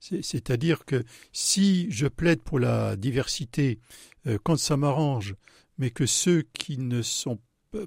C'est-à-dire 0.01 0.85
que 0.85 1.05
si 1.33 1.91
je 1.91 2.09
plaide 2.09 2.43
pour 2.43 2.59
la 2.59 2.97
diversité 2.97 3.79
euh, 4.27 4.37
quand 4.43 4.57
ça 4.57 4.77
m'arrange, 4.77 5.37
mais 5.79 5.91
que 5.91 6.07
ceux 6.07 6.43
qui 6.53 6.79
ne 6.79 7.03
sont 7.03 7.39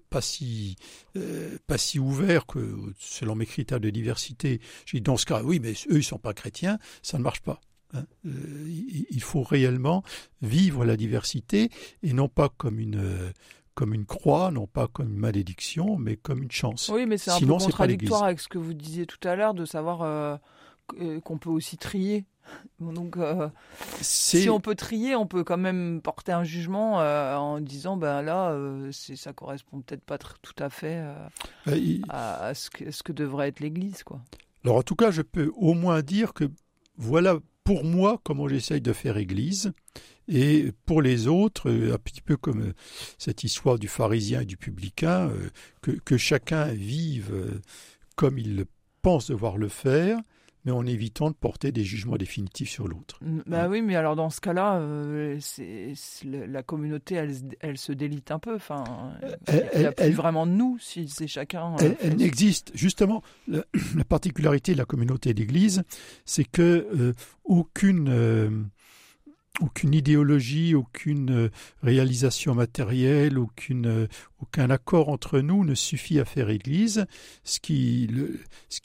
pas 0.10 0.22
si, 0.22 0.78
euh, 1.16 1.58
pas 1.68 1.78
si 1.78 2.00
ouverts 2.00 2.46
que 2.46 2.76
selon 2.98 3.36
mes 3.36 3.46
critères 3.46 3.80
de 3.80 3.90
diversité, 3.90 4.62
j'ai 4.86 5.00
dans 5.00 5.18
ce 5.18 5.26
cas, 5.26 5.44
oui, 5.44 5.60
mais 5.60 5.72
eux, 5.72 5.92
ils 5.92 5.98
ne 5.98 6.02
sont 6.02 6.18
pas 6.18 6.34
chrétiens, 6.34 6.80
ça 7.02 7.18
ne 7.18 7.24
marche 7.24 7.42
pas. 7.42 7.60
Hein. 7.94 8.06
Euh, 8.26 8.66
il 9.10 9.22
faut 9.22 9.44
réellement 9.44 10.04
vivre 10.42 10.86
la 10.86 10.98
diversité 10.98 11.70
et 12.02 12.14
non 12.14 12.30
pas 12.30 12.50
comme 12.50 12.80
une 12.80 13.32
comme 13.76 13.94
une 13.94 14.06
croix, 14.06 14.50
non 14.52 14.68
pas 14.68 14.88
comme 14.88 15.10
une 15.10 15.20
malédiction, 15.20 15.98
mais 15.98 16.16
comme 16.16 16.42
une 16.42 16.52
chance. 16.52 16.90
Oui, 16.90 17.06
mais 17.06 17.18
c'est 17.18 17.32
un 17.32 17.40
peu 17.40 17.46
contradictoire 17.46 18.24
avec 18.24 18.40
ce 18.40 18.48
que 18.48 18.58
vous 18.58 18.74
disiez 18.74 19.06
tout 19.06 19.26
à 19.28 19.36
l'heure, 19.36 19.54
de 19.54 19.66
savoir 19.66 20.02
euh, 20.02 20.38
qu'on 21.24 21.38
peut 21.38 21.50
aussi 21.50 21.78
trier. 21.78 22.26
Donc, 22.80 23.18
euh, 23.18 23.50
si 24.02 24.50
on 24.50 24.60
peut 24.60 24.76
trier, 24.76 25.16
on 25.16 25.28
peut 25.28 25.44
quand 25.44 25.58
même 25.58 26.02
porter 26.02 26.32
un 26.32 26.44
jugement 26.44 27.02
euh, 27.02 27.36
en 27.36 27.60
disant 27.60 27.98
ben 27.98 28.22
là, 28.22 28.56
ça 28.92 29.34
correspond 29.34 29.82
peut-être 29.82 30.04
pas 30.04 30.18
tout 30.18 30.56
à 30.60 30.70
fait 30.70 31.04
à, 32.10 32.54
ce 32.54 32.70
que, 32.70 32.92
ce 32.92 33.04
que, 33.04 33.12
devrait 33.12 33.50
être 33.50 33.60
l'Église, 33.60 34.04
quoi. 34.04 34.22
Alors 34.64 34.78
en 34.78 34.84
tout 34.84 34.96
cas, 34.96 35.12
je 35.12 35.22
peux 35.22 35.52
au 35.56 35.74
moins 35.74 36.02
dire 36.02 36.34
que 36.34 36.46
voilà 36.98 37.38
pour 37.64 37.84
moi 37.84 38.22
comment 38.24 38.48
j'essaye 38.48 38.80
de 38.80 38.94
faire 38.94 39.18
Église. 39.18 39.74
Et 40.28 40.72
pour 40.86 41.02
les 41.02 41.28
autres, 41.28 41.72
un 41.72 41.98
petit 41.98 42.22
peu 42.22 42.38
comme 42.38 42.74
cette 43.18 43.44
histoire 43.44 43.78
du 43.78 43.88
pharisien 43.88 44.42
et 44.42 44.46
du 44.46 44.58
publicain, 44.58 45.32
que, 45.82 45.92
que 45.92 46.18
chacun 46.18 46.66
vive 46.66 47.32
comme 48.16 48.38
il 48.38 48.66
pense 49.02 49.30
devoir 49.30 49.58
le 49.58 49.68
faire, 49.68 50.20
mais 50.66 50.72
en 50.72 50.86
évitant 50.86 51.30
de 51.30 51.36
porter 51.36 51.72
des 51.72 51.84
jugements 51.84 52.18
définitifs 52.18 52.70
sur 52.70 52.88
l'autre. 52.88 53.20
Bah 53.46 53.68
oui, 53.70 53.84
mais 53.84 53.96
alors 53.96 54.16
dans 54.16 54.32
ce 54.32 54.42
cas-là, 54.42 54.78
euh, 54.78 55.40
la 56.24 56.64
communauté, 56.64 57.16
elle, 57.16 57.36
elle, 57.60 57.78
se 57.78 57.92
délite 57.92 58.32
un 58.32 58.40
peu. 58.40 58.56
Enfin, 58.56 58.84
il 59.48 59.80
n'y 59.80 59.86
a 59.86 59.92
plus 59.92 60.12
vraiment 60.12 60.48
de 60.48 60.54
nous 60.54 60.80
si 60.80 61.08
c'est 61.08 61.28
chacun. 61.28 61.76
Euh, 61.82 61.94
elle, 62.02 62.16
n'existe 62.16 62.72
justement. 62.74 63.22
La, 63.96 64.04
particularité 64.08 64.74
de 64.74 64.78
la 64.78 64.86
communauté 64.86 65.34
d'Église, 65.34 65.84
c'est 66.26 66.46
que 66.46 66.88
euh, 66.96 67.14
aucune 67.44 68.70
aucune 69.62 69.94
idéologie, 69.94 70.76
aucune 70.76 71.32
euh, 71.32 71.50
réalisation 71.82 72.56
matérielle, 72.56 73.38
euh, 73.38 74.08
aucun 74.42 74.70
accord 74.70 75.10
entre 75.10 75.40
nous 75.40 75.64
ne 75.64 75.76
suffit 75.76 76.20
à 76.20 76.26
faire 76.26 76.50
Église. 76.50 77.06
Ce 77.44 77.60
qui, 77.60 78.08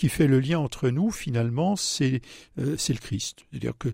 fait 0.09 0.27
le 0.27 0.41
lien 0.41 0.59
entre 0.59 0.91
nous, 0.91 1.11
finalement, 1.11 1.77
c'est 1.77 2.21
euh, 2.59 2.77
le 2.89 2.99
Christ. 2.99 3.47
C'est-à-dire 3.51 3.75
que 3.79 3.89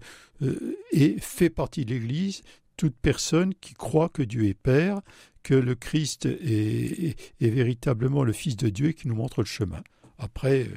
et 0.92 1.16
fait 1.18 1.48
partie 1.48 1.86
de 1.86 1.94
l'Église 1.94 2.42
toute 2.76 2.94
personne 2.94 3.54
qui 3.54 3.72
croit 3.72 4.10
que 4.10 4.22
Dieu 4.22 4.44
est 4.44 4.54
Père, 4.54 5.00
que 5.42 5.54
le 5.54 5.74
Christ 5.74 6.26
est, 6.26 7.16
est 7.40 7.48
véritablement 7.48 8.22
le 8.22 8.34
Fils 8.34 8.54
de 8.54 8.68
Dieu 8.68 8.88
et 8.88 8.94
qui 8.94 9.08
nous 9.08 9.14
montre 9.14 9.40
le 9.40 9.46
chemin. 9.46 9.82
Après, 10.18 10.68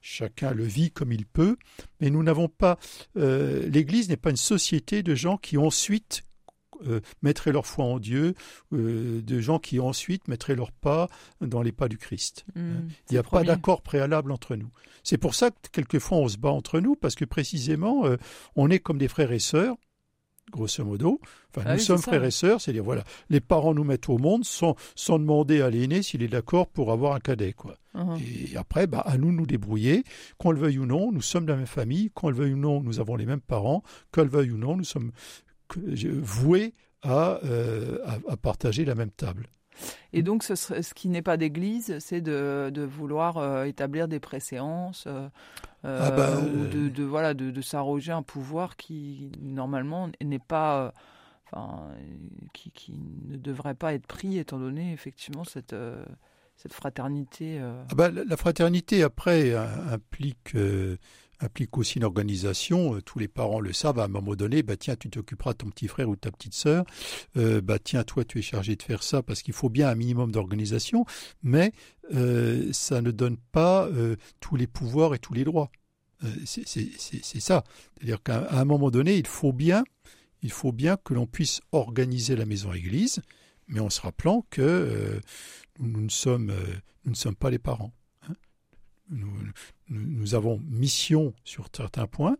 chacun 0.00 0.52
le 0.52 0.64
vit 0.64 0.90
comme 0.90 1.12
il 1.12 1.26
peut, 1.26 1.56
mais 2.00 2.10
nous 2.10 2.22
n'avons 2.22 2.48
pas. 2.48 2.78
Euh, 3.16 3.66
L'Église 3.68 4.08
n'est 4.08 4.16
pas 4.16 4.30
une 4.30 4.36
société 4.36 5.02
de 5.02 5.14
gens 5.14 5.36
qui 5.36 5.56
ensuite 5.56 6.22
euh, 6.86 7.00
mettraient 7.22 7.52
leur 7.52 7.66
foi 7.66 7.84
en 7.84 7.98
Dieu, 7.98 8.34
euh, 8.72 9.22
de 9.22 9.40
gens 9.40 9.58
qui 9.58 9.80
ensuite 9.80 10.28
mettraient 10.28 10.56
leur 10.56 10.72
pas 10.72 11.08
dans 11.40 11.62
les 11.62 11.72
pas 11.72 11.88
du 11.88 11.98
Christ. 11.98 12.44
Mmh, 12.54 12.88
il 13.10 13.12
n'y 13.12 13.18
a 13.18 13.22
pas 13.22 13.44
d'accord 13.44 13.82
préalable 13.82 14.30
entre 14.30 14.56
nous. 14.56 14.70
C'est 15.02 15.18
pour 15.18 15.34
ça 15.34 15.50
que 15.50 15.56
quelquefois 15.72 16.18
on 16.18 16.28
se 16.28 16.36
bat 16.36 16.50
entre 16.50 16.80
nous, 16.80 16.94
parce 16.94 17.14
que 17.14 17.24
précisément 17.24 18.04
on 18.56 18.70
est 18.70 18.78
comme 18.78 18.98
des 18.98 19.08
frères 19.08 19.32
et 19.32 19.38
sœurs 19.38 19.76
grosso 20.50 20.84
modo. 20.84 21.20
Enfin, 21.50 21.66
ah 21.66 21.74
nous 21.74 21.80
sommes 21.80 21.98
frères 21.98 22.24
et 22.24 22.30
sœurs, 22.30 22.60
c'est-à-dire, 22.60 22.84
voilà, 22.84 23.04
les 23.30 23.40
parents 23.40 23.74
nous 23.74 23.84
mettent 23.84 24.08
au 24.08 24.18
monde 24.18 24.44
sans, 24.44 24.76
sans 24.94 25.18
demander 25.18 25.62
à 25.62 25.70
l'aîné 25.70 26.02
s'il 26.02 26.22
est 26.22 26.28
d'accord 26.28 26.66
pour 26.66 26.92
avoir 26.92 27.14
un 27.14 27.20
cadet, 27.20 27.52
quoi. 27.52 27.76
Uh-huh. 27.94 28.52
Et 28.52 28.56
après, 28.56 28.86
bah, 28.86 29.02
à 29.06 29.16
nous 29.18 29.30
de 29.30 29.36
nous 29.36 29.46
débrouiller. 29.46 30.04
Qu'on 30.38 30.50
le 30.50 30.58
veuille 30.58 30.78
ou 30.78 30.86
non, 30.86 31.12
nous 31.12 31.22
sommes 31.22 31.46
de 31.46 31.52
la 31.52 31.58
même 31.58 31.66
famille. 31.66 32.10
Qu'on 32.10 32.28
le 32.28 32.36
veuille 32.36 32.54
ou 32.54 32.58
non, 32.58 32.80
nous 32.82 33.00
avons 33.00 33.16
les 33.16 33.26
mêmes 33.26 33.40
parents. 33.40 33.82
Qu'on 34.12 34.22
le 34.22 34.30
veuille 34.30 34.50
ou 34.50 34.58
non, 34.58 34.76
nous 34.76 34.84
sommes 34.84 35.12
voués 35.76 36.74
à, 37.02 37.38
euh, 37.44 37.98
à, 38.28 38.36
partager 38.36 38.84
la 38.84 38.94
même 38.94 39.10
table. 39.10 39.48
Et 40.12 40.22
donc, 40.22 40.42
ce, 40.42 40.54
ce 40.54 40.94
qui 40.94 41.08
n'est 41.08 41.22
pas 41.22 41.36
d'église, 41.36 41.98
c'est 41.98 42.20
de, 42.20 42.70
de, 42.72 42.82
vouloir 42.82 43.38
euh, 43.38 43.64
établir 43.64 44.08
des 44.08 44.20
préséances, 44.20 45.04
euh, 45.06 45.28
ah 45.84 46.10
bah, 46.10 46.38
ou 46.40 46.66
de, 46.66 46.88
de, 46.88 47.02
voilà, 47.04 47.34
de, 47.34 47.50
de 47.50 47.60
s'arroger 47.60 48.12
un 48.12 48.22
pouvoir 48.22 48.76
qui, 48.76 49.32
normalement, 49.40 50.08
n'est 50.22 50.38
pas... 50.38 50.94
enfin, 51.46 51.88
qui, 52.52 52.70
qui, 52.70 52.94
ne 53.28 53.36
devrait 53.36 53.74
pas 53.74 53.94
être 53.94 54.06
pris, 54.06 54.38
étant 54.38 54.58
donné, 54.58 54.92
effectivement, 54.92 55.44
cette 55.44 55.74
cette 56.56 56.72
fraternité 56.72 57.58
euh. 57.60 57.82
ah 57.90 57.94
bah, 57.94 58.10
La 58.10 58.36
fraternité, 58.36 59.02
après, 59.02 59.54
implique, 59.54 60.54
euh, 60.54 60.96
implique 61.40 61.76
aussi 61.76 61.98
une 61.98 62.04
organisation. 62.04 62.94
Euh, 62.94 63.02
tous 63.02 63.18
les 63.18 63.28
parents 63.28 63.60
le 63.60 63.72
savent. 63.72 63.98
À 63.98 64.04
un 64.04 64.08
moment 64.08 64.34
donné, 64.34 64.62
bah, 64.62 64.76
tiens, 64.76 64.96
tu 64.96 65.10
t'occuperas 65.10 65.52
de 65.52 65.58
ton 65.58 65.70
petit 65.70 65.88
frère 65.88 66.08
ou 66.08 66.14
de 66.14 66.20
ta 66.20 66.30
petite 66.30 66.54
sœur. 66.54 66.84
bah, 67.34 67.78
tiens, 67.82 68.04
toi, 68.04 68.24
tu 68.24 68.38
es 68.38 68.42
chargé 68.42 68.76
de 68.76 68.82
faire 68.82 69.02
ça 69.02 69.22
parce 69.22 69.42
qu'il 69.42 69.54
faut 69.54 69.68
bien 69.68 69.88
un 69.88 69.94
minimum 69.94 70.32
d'organisation. 70.32 71.04
Mais 71.42 71.72
ça 72.72 73.02
ne 73.02 73.10
donne 73.10 73.36
pas 73.52 73.88
tous 74.40 74.56
les 74.56 74.66
pouvoirs 74.66 75.14
et 75.14 75.18
tous 75.18 75.34
les 75.34 75.44
droits. 75.44 75.70
c'est 76.44 77.40
ça. 77.40 77.64
C'est-à-dire 77.96 78.22
qu'à 78.22 78.48
un 78.50 78.64
moment 78.64 78.90
donné, 78.90 79.16
il 79.16 79.26
faut 79.26 79.52
bien, 79.52 79.84
il 80.42 80.52
faut 80.52 80.72
bien 80.72 80.96
que 80.96 81.14
l'on 81.14 81.26
puisse 81.26 81.60
organiser 81.72 82.36
la 82.36 82.46
maison-église, 82.46 83.20
mais 83.68 83.80
en 83.80 83.90
se 83.90 84.00
rappelant 84.00 84.46
que 84.50 85.20
nous 85.80 86.00
ne 86.00 86.08
sommes, 86.08 86.50
euh, 86.50 86.74
nous 87.04 87.12
ne 87.12 87.16
sommes 87.16 87.36
pas 87.36 87.50
les 87.50 87.58
parents. 87.58 87.92
Hein. 88.28 88.34
Nous, 89.88 90.34
avons 90.34 90.60
mission 90.68 91.34
sur 91.44 91.68
certains 91.74 92.06
points, 92.06 92.36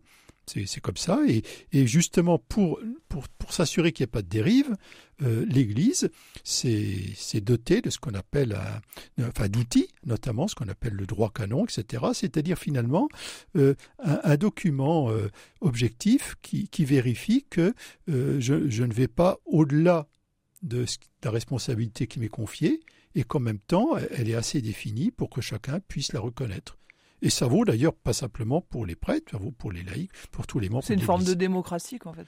c'est 0.47 0.79
comme 0.81 0.97
ça, 0.97 1.21
et, 1.27 1.87
justement 1.87 2.37
pour, 2.37 2.79
s'assurer 3.49 3.91
qu'il 3.91 4.03
n'y 4.03 4.09
ait 4.09 4.11
pas 4.11 4.21
de 4.21 4.27
dérive, 4.27 4.75
euh, 5.21 5.45
l'Église 5.47 6.09
s'est 6.43 7.41
dotée 7.41 7.81
de 7.81 7.89
ce 7.89 7.99
qu'on 7.99 8.13
appelle, 8.15 8.57
enfin 9.21 9.47
d'outils, 9.47 9.87
notamment 10.05 10.47
ce 10.47 10.55
qu'on 10.55 10.67
appelle 10.67 10.93
le 10.93 11.05
droit 11.05 11.31
canon, 11.31 11.65
etc., 11.65 12.03
c'est-à-dire 12.13 12.57
finalement 12.57 13.07
euh, 13.55 13.75
un, 13.99 14.37
document 14.37 15.09
objectif 15.61 16.35
qui, 16.41 16.67
vérifie 16.85 17.45
que 17.49 17.73
je, 18.07 18.83
ne 18.83 18.93
vais 18.93 19.07
pas 19.07 19.39
au-delà 19.45 20.07
de 20.65 20.85
la 21.23 21.31
responsabilité 21.31 22.07
qui 22.07 22.19
m'est 22.19 22.27
confiée, 22.27 22.81
et 23.15 23.23
qu'en 23.23 23.39
même 23.39 23.59
temps, 23.59 23.97
elle 24.11 24.29
est 24.29 24.35
assez 24.35 24.61
définie 24.61 25.11
pour 25.11 25.29
que 25.29 25.41
chacun 25.41 25.79
puisse 25.79 26.11
la 26.11 26.19
reconnaître. 26.19 26.77
Et 27.21 27.29
ça 27.29 27.47
vaut 27.47 27.63
d'ailleurs 27.63 27.93
pas 27.93 28.13
simplement 28.13 28.61
pour 28.61 28.85
les 28.85 28.95
prêtres, 28.95 29.31
ça 29.31 29.37
vaut 29.37 29.51
pour 29.51 29.71
les 29.71 29.83
laïcs, 29.83 30.11
pour 30.31 30.45
tous 30.45 30.59
les 30.59 30.69
membres. 30.69 30.83
C'est 30.83 30.93
une 30.93 30.99
forme 30.99 31.23
de 31.23 31.33
démocratie, 31.33 31.97
en 32.03 32.13
fait. 32.13 32.27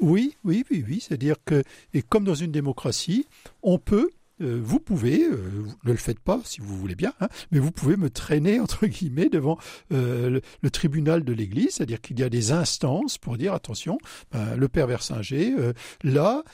Oui, 0.00 0.36
oui, 0.44 0.64
oui, 0.70 0.84
oui. 0.86 1.00
C'est-à-dire 1.00 1.36
que, 1.44 1.64
et 1.94 2.02
comme 2.02 2.24
dans 2.24 2.34
une 2.34 2.52
démocratie, 2.52 3.26
on 3.62 3.78
peut 3.78 4.10
euh, 4.40 4.60
vous 4.62 4.80
pouvez, 4.80 5.24
euh, 5.24 5.66
ne 5.84 5.90
le 5.90 5.96
faites 5.96 6.20
pas 6.20 6.40
si 6.44 6.60
vous 6.60 6.76
voulez 6.76 6.94
bien, 6.94 7.12
hein, 7.20 7.28
mais 7.50 7.58
vous 7.58 7.72
pouvez 7.72 7.96
me 7.96 8.10
traîner 8.10 8.60
entre 8.60 8.86
guillemets 8.86 9.28
devant 9.28 9.58
euh, 9.92 10.40
le, 10.62 10.70
tribunal 10.70 11.24
de 11.24 11.32
l'Église, 11.32 11.74
c'est-à-dire 11.74 12.00
qu'il 12.00 12.20
y 12.20 12.22
a 12.22 12.28
des 12.28 12.52
instances 12.52 13.18
pour 13.18 13.36
dire 13.36 13.54
attention, 13.54 13.98
ben, 14.30 14.54
le 14.54 14.68
père 14.68 14.86
Versinger, 14.86 15.56
là, 16.04 16.44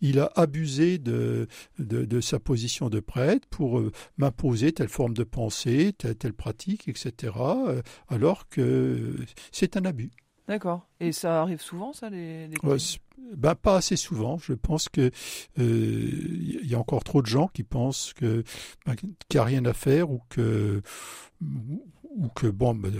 il, 0.00 0.18
a 0.18 0.30
abusé 0.34 0.98
de, 0.98 1.46
de, 1.78 2.20
sa 2.20 2.38
position 2.38 2.90
de 2.90 3.00
prêtre 3.00 3.46
pour 3.48 3.82
m'imposer 4.18 4.72
telle 4.72 4.88
forme 4.88 5.14
de 5.14 5.22
pensée, 5.22 5.94
telle, 5.96 6.16
telle 6.16 6.34
pratique, 6.34 6.88
etc., 6.88 7.32
alors 8.08 8.48
que 8.48 9.14
c'est 9.52 9.76
un 9.76 9.84
abus. 9.84 10.10
D'accord. 10.50 10.84
Et 10.98 11.12
ça 11.12 11.42
arrive 11.42 11.60
souvent, 11.60 11.92
ça, 11.92 12.10
les, 12.10 12.48
ben, 13.36 13.54
Pas 13.54 13.76
assez 13.76 13.94
souvent. 13.94 14.36
Je 14.36 14.52
pense 14.52 14.88
qu'il 14.88 15.12
euh, 15.60 16.60
y 16.64 16.74
a 16.74 16.78
encore 16.78 17.04
trop 17.04 17.22
de 17.22 17.28
gens 17.28 17.46
qui 17.46 17.62
pensent 17.62 18.12
que 18.14 18.42
ben, 18.84 18.96
qu'il 18.96 19.10
n'y 19.32 19.38
a 19.38 19.44
rien 19.44 19.64
à 19.64 19.72
faire 19.72 20.10
ou 20.10 20.20
que 20.28 20.82
ou 22.20 22.28
que 22.28 22.46
bon, 22.46 22.74
ben, 22.74 22.92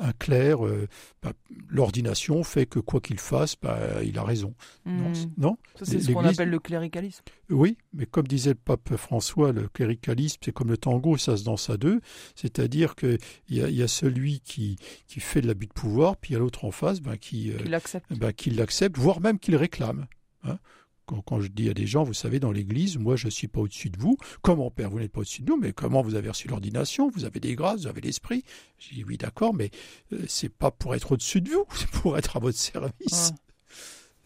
un 0.00 0.12
clerc, 0.12 0.66
euh, 0.66 0.88
ben, 1.22 1.32
l'ordination 1.68 2.42
fait 2.42 2.66
que 2.66 2.80
quoi 2.80 3.00
qu'il 3.00 3.20
fasse, 3.20 3.54
ben, 3.60 4.02
il 4.02 4.18
a 4.18 4.24
raison. 4.24 4.54
Non, 4.84 5.10
hmm. 5.10 5.14
non 5.38 5.56
c'est 5.80 6.00
ce 6.00 6.10
qu'on 6.10 6.24
appelle 6.24 6.50
le 6.50 6.58
cléricalisme. 6.58 7.22
Oui, 7.50 7.78
mais 7.92 8.04
comme 8.04 8.26
disait 8.26 8.50
le 8.50 8.56
pape 8.56 8.96
François, 8.96 9.52
le 9.52 9.68
cléricalisme, 9.68 10.38
c'est 10.44 10.52
comme 10.52 10.70
le 10.70 10.76
tango, 10.76 11.16
ça 11.16 11.36
se 11.36 11.44
danse 11.44 11.70
à 11.70 11.76
deux. 11.76 12.00
C'est-à-dire 12.34 12.96
qu'il 12.96 13.18
y 13.48 13.62
a, 13.62 13.70
y 13.70 13.82
a 13.82 13.88
celui 13.88 14.40
qui, 14.40 14.76
qui 15.06 15.20
fait 15.20 15.40
de 15.40 15.46
l'abus 15.46 15.66
de 15.66 15.72
pouvoir, 15.72 16.16
puis 16.16 16.32
il 16.32 16.34
y 16.34 16.36
a 16.36 16.40
l'autre 16.40 16.64
en 16.64 16.72
face 16.72 17.00
ben, 17.00 17.16
qui, 17.16 17.52
euh, 17.52 17.58
qui 17.58 17.68
l'accepte, 17.68 18.12
ben, 18.12 18.32
qui 18.32 18.50
l'accepte, 18.50 18.98
voire 18.98 19.20
même 19.20 19.38
qui 19.38 19.52
le 19.52 19.56
réclame. 19.56 20.06
Hein 20.42 20.58
quand, 21.06 21.40
je 21.40 21.48
dis 21.48 21.68
à 21.68 21.74
des 21.74 21.86
gens, 21.86 22.02
vous 22.02 22.14
savez, 22.14 22.40
dans 22.40 22.52
l'Église, 22.52 22.98
moi 22.98 23.16
je 23.16 23.26
ne 23.26 23.30
suis 23.30 23.48
pas 23.48 23.60
au-dessus 23.60 23.90
de 23.90 23.98
vous. 23.98 24.16
Comment, 24.42 24.70
Père, 24.70 24.90
vous 24.90 24.98
n'êtes 24.98 25.12
pas 25.12 25.20
au-dessus 25.20 25.42
de 25.42 25.50
nous, 25.50 25.56
mais 25.56 25.72
comment 25.72 26.02
vous 26.02 26.14
avez 26.14 26.28
reçu 26.28 26.48
l'ordination? 26.48 27.08
Vous 27.08 27.24
avez 27.24 27.40
des 27.40 27.54
grâces, 27.54 27.82
vous 27.82 27.86
avez 27.86 28.00
l'Esprit 28.00 28.44
Je 28.78 28.94
dis 28.94 29.04
oui, 29.04 29.16
d'accord, 29.16 29.54
mais 29.54 29.70
ce 30.10 30.16
euh, 30.16 30.24
c'est 30.28 30.48
pas 30.48 30.70
pour 30.70 30.94
être 30.94 31.12
au-dessus 31.12 31.40
de 31.40 31.50
vous, 31.50 31.64
c'est 31.74 31.90
pour 31.90 32.16
être 32.18 32.36
à 32.36 32.40
votre 32.40 32.58
service. 32.58 33.32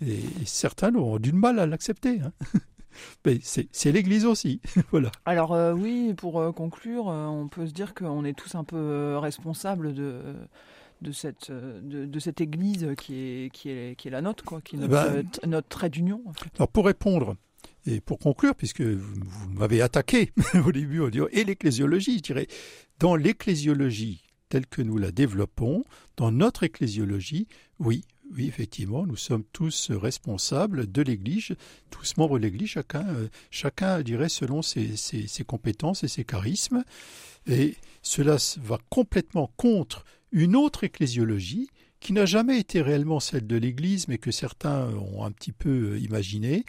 Et, 0.04 0.20
certains 0.44 0.94
ont 0.94 1.18
du 1.18 1.32
mal 1.32 1.58
à 1.58 1.66
l'accepter. 1.66 2.20
Hein. 2.20 2.32
Mais 3.24 3.38
c'est 3.42 3.92
l'Église 3.92 4.24
aussi, 4.24 4.60
voilà. 4.90 5.12
Alors 5.24 5.52
euh, 5.52 5.72
oui, 5.72 6.14
pour 6.14 6.40
euh, 6.40 6.50
conclure, 6.50 7.06
on 7.06 7.46
peut 7.46 7.66
se 7.68 7.72
dire 7.72 7.94
qu'on 7.94 8.24
est 8.24 8.36
tous 8.36 8.56
un 8.56 8.64
peu 8.64 9.16
responsables 9.18 9.94
de 9.94 10.20
de 11.00 11.12
cette, 11.12 11.50
euh, 11.50 11.80
de, 11.82 12.18
cette 12.18 12.40
Église 12.40 12.94
qui 12.98 13.14
est, 13.14 13.50
qui, 13.52 13.70
est, 13.70 13.96
qui 13.96 14.08
est 14.08 14.10
la 14.10 14.20
nôtre, 14.20 14.44
quoi, 14.44 14.60
qui 14.60 14.76
est 14.76 14.78
notre, 14.78 14.92
ben, 14.92 15.24
notre 15.46 15.68
trait 15.68 15.90
d'union. 15.90 16.22
Alors 16.56 16.68
pour 16.68 16.86
répondre 16.86 17.36
et 17.86 18.00
pour 18.00 18.18
conclure, 18.18 18.54
puisque 18.54 18.82
vous, 18.82 19.50
m'avez 19.50 19.80
attaqué 19.80 20.32
au 20.66 20.72
début, 20.72 21.00
on 21.00 21.08
dit, 21.08 21.20
et 21.32 21.44
l'ecclésiologie, 21.44 22.18
je 22.18 22.22
dirais, 22.22 22.46
dans 22.98 23.16
l'ecclésiologie 23.16 24.22
telle 24.48 24.66
que 24.66 24.82
nous 24.82 24.98
la 24.98 25.10
développons, 25.10 25.84
dans 26.16 26.32
notre 26.32 26.62
ecclésiologie, 26.64 27.48
oui, 27.78 28.04
oui, 28.34 28.46
effectivement, 28.46 29.06
nous 29.06 29.16
sommes 29.16 29.44
tous 29.52 29.90
responsables 29.90 30.90
de 30.90 31.02
l'Église, 31.02 31.54
tous 31.90 32.16
membres 32.16 32.38
de 32.38 32.44
l'Église, 32.44 32.68
chacun, 32.68 33.06
euh, 33.08 33.28
chacun 33.50 34.02
dirait 34.02 34.28
selon 34.28 34.62
ses, 34.62 34.96
ses, 34.96 35.26
ses, 35.26 35.44
compétences 35.44 36.04
et 36.04 36.08
ses 36.08 36.24
charismes. 36.24 36.84
Et 37.46 37.76
cela 38.02 38.36
va 38.58 38.78
complètement 38.90 39.50
contre 39.56 40.04
une 40.32 40.56
autre 40.56 40.84
ecclésiologie 40.84 41.68
qui 42.00 42.12
n'a 42.12 42.26
jamais 42.26 42.60
été 42.60 42.80
réellement 42.80 43.18
celle 43.20 43.46
de 43.46 43.56
l'Église, 43.56 44.06
mais 44.08 44.18
que 44.18 44.30
certains 44.30 44.88
ont 44.94 45.24
un 45.24 45.32
petit 45.32 45.52
peu 45.52 45.94
euh, 45.94 45.98
imaginé, 45.98 46.64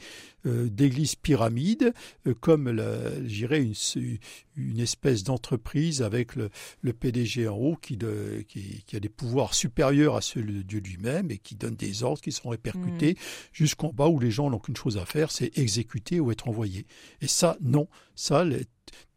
euh, 0.45 0.69
d'église 0.69 1.15
pyramide, 1.15 1.93
euh, 2.25 2.33
comme, 2.33 2.81
j'irais, 3.25 3.61
une, 3.61 3.75
une 4.55 4.79
espèce 4.79 5.23
d'entreprise 5.23 6.01
avec 6.01 6.35
le, 6.35 6.49
PDG 6.93 7.47
en 7.47 7.55
haut 7.55 7.75
qui, 7.75 7.97
qui, 8.47 8.95
a 8.95 8.99
des 8.99 9.09
pouvoirs 9.09 9.53
supérieurs 9.53 10.15
à 10.15 10.21
ceux 10.21 10.41
de 10.41 10.61
Dieu 10.63 10.79
lui-même 10.79 11.29
et 11.29 11.37
qui 11.37 11.55
donne 11.55 11.75
des 11.75 12.03
ordres 12.03 12.21
qui 12.21 12.31
sont 12.31 12.49
répercutés 12.49 13.13
mmh. 13.13 13.15
jusqu'en 13.53 13.93
bas 13.93 14.07
où 14.07 14.19
les 14.19 14.31
gens 14.31 14.49
n'ont 14.49 14.59
qu'une 14.59 14.75
chose 14.75 14.97
à 14.97 15.05
faire, 15.05 15.31
c'est 15.31 15.57
exécuter 15.57 16.19
ou 16.19 16.31
être 16.31 16.47
envoyés. 16.47 16.87
Et 17.21 17.27
ça, 17.27 17.57
non, 17.61 17.87
ça, 18.15 18.43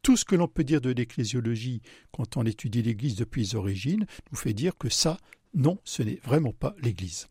tout 0.02 0.16
ce 0.16 0.24
que 0.24 0.36
l'on 0.36 0.48
peut 0.48 0.64
dire 0.64 0.80
de 0.80 0.90
l'ecclésiologie 0.90 1.80
quand 2.12 2.36
on 2.36 2.44
étudie 2.44 2.82
l'Église 2.82 3.16
depuis 3.16 3.42
les 3.42 3.54
origines 3.54 4.06
nous 4.30 4.38
fait 4.38 4.52
dire 4.52 4.76
que 4.76 4.88
ça, 4.88 5.16
non, 5.54 5.78
ce 5.84 6.02
n'est 6.02 6.20
vraiment 6.24 6.52
pas 6.52 6.74
l'Église. 6.82 7.28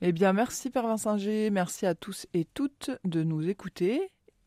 Eh 0.00 0.12
bien, 0.12 0.32
merci 0.32 0.70
Père 0.70 0.86
Vincent 0.86 1.16
G. 1.16 1.50
Merci 1.50 1.86
à 1.86 1.94
tous 1.94 2.26
et 2.34 2.44
toutes 2.44 2.90
de 3.04 3.22
nous 3.22 3.48
écouter. 3.48 4.00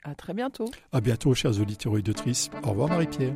À 0.03 0.13
très 0.13 0.33
bientôt. 0.33 0.65
À 0.91 1.01
bientôt, 1.01 1.33
chers 1.33 1.59
auditeurs 1.59 1.93
et 1.93 1.97
auditrices. 1.97 2.51
Au 2.63 2.71
revoir, 2.71 2.89
Marie-Pierre. 2.89 3.33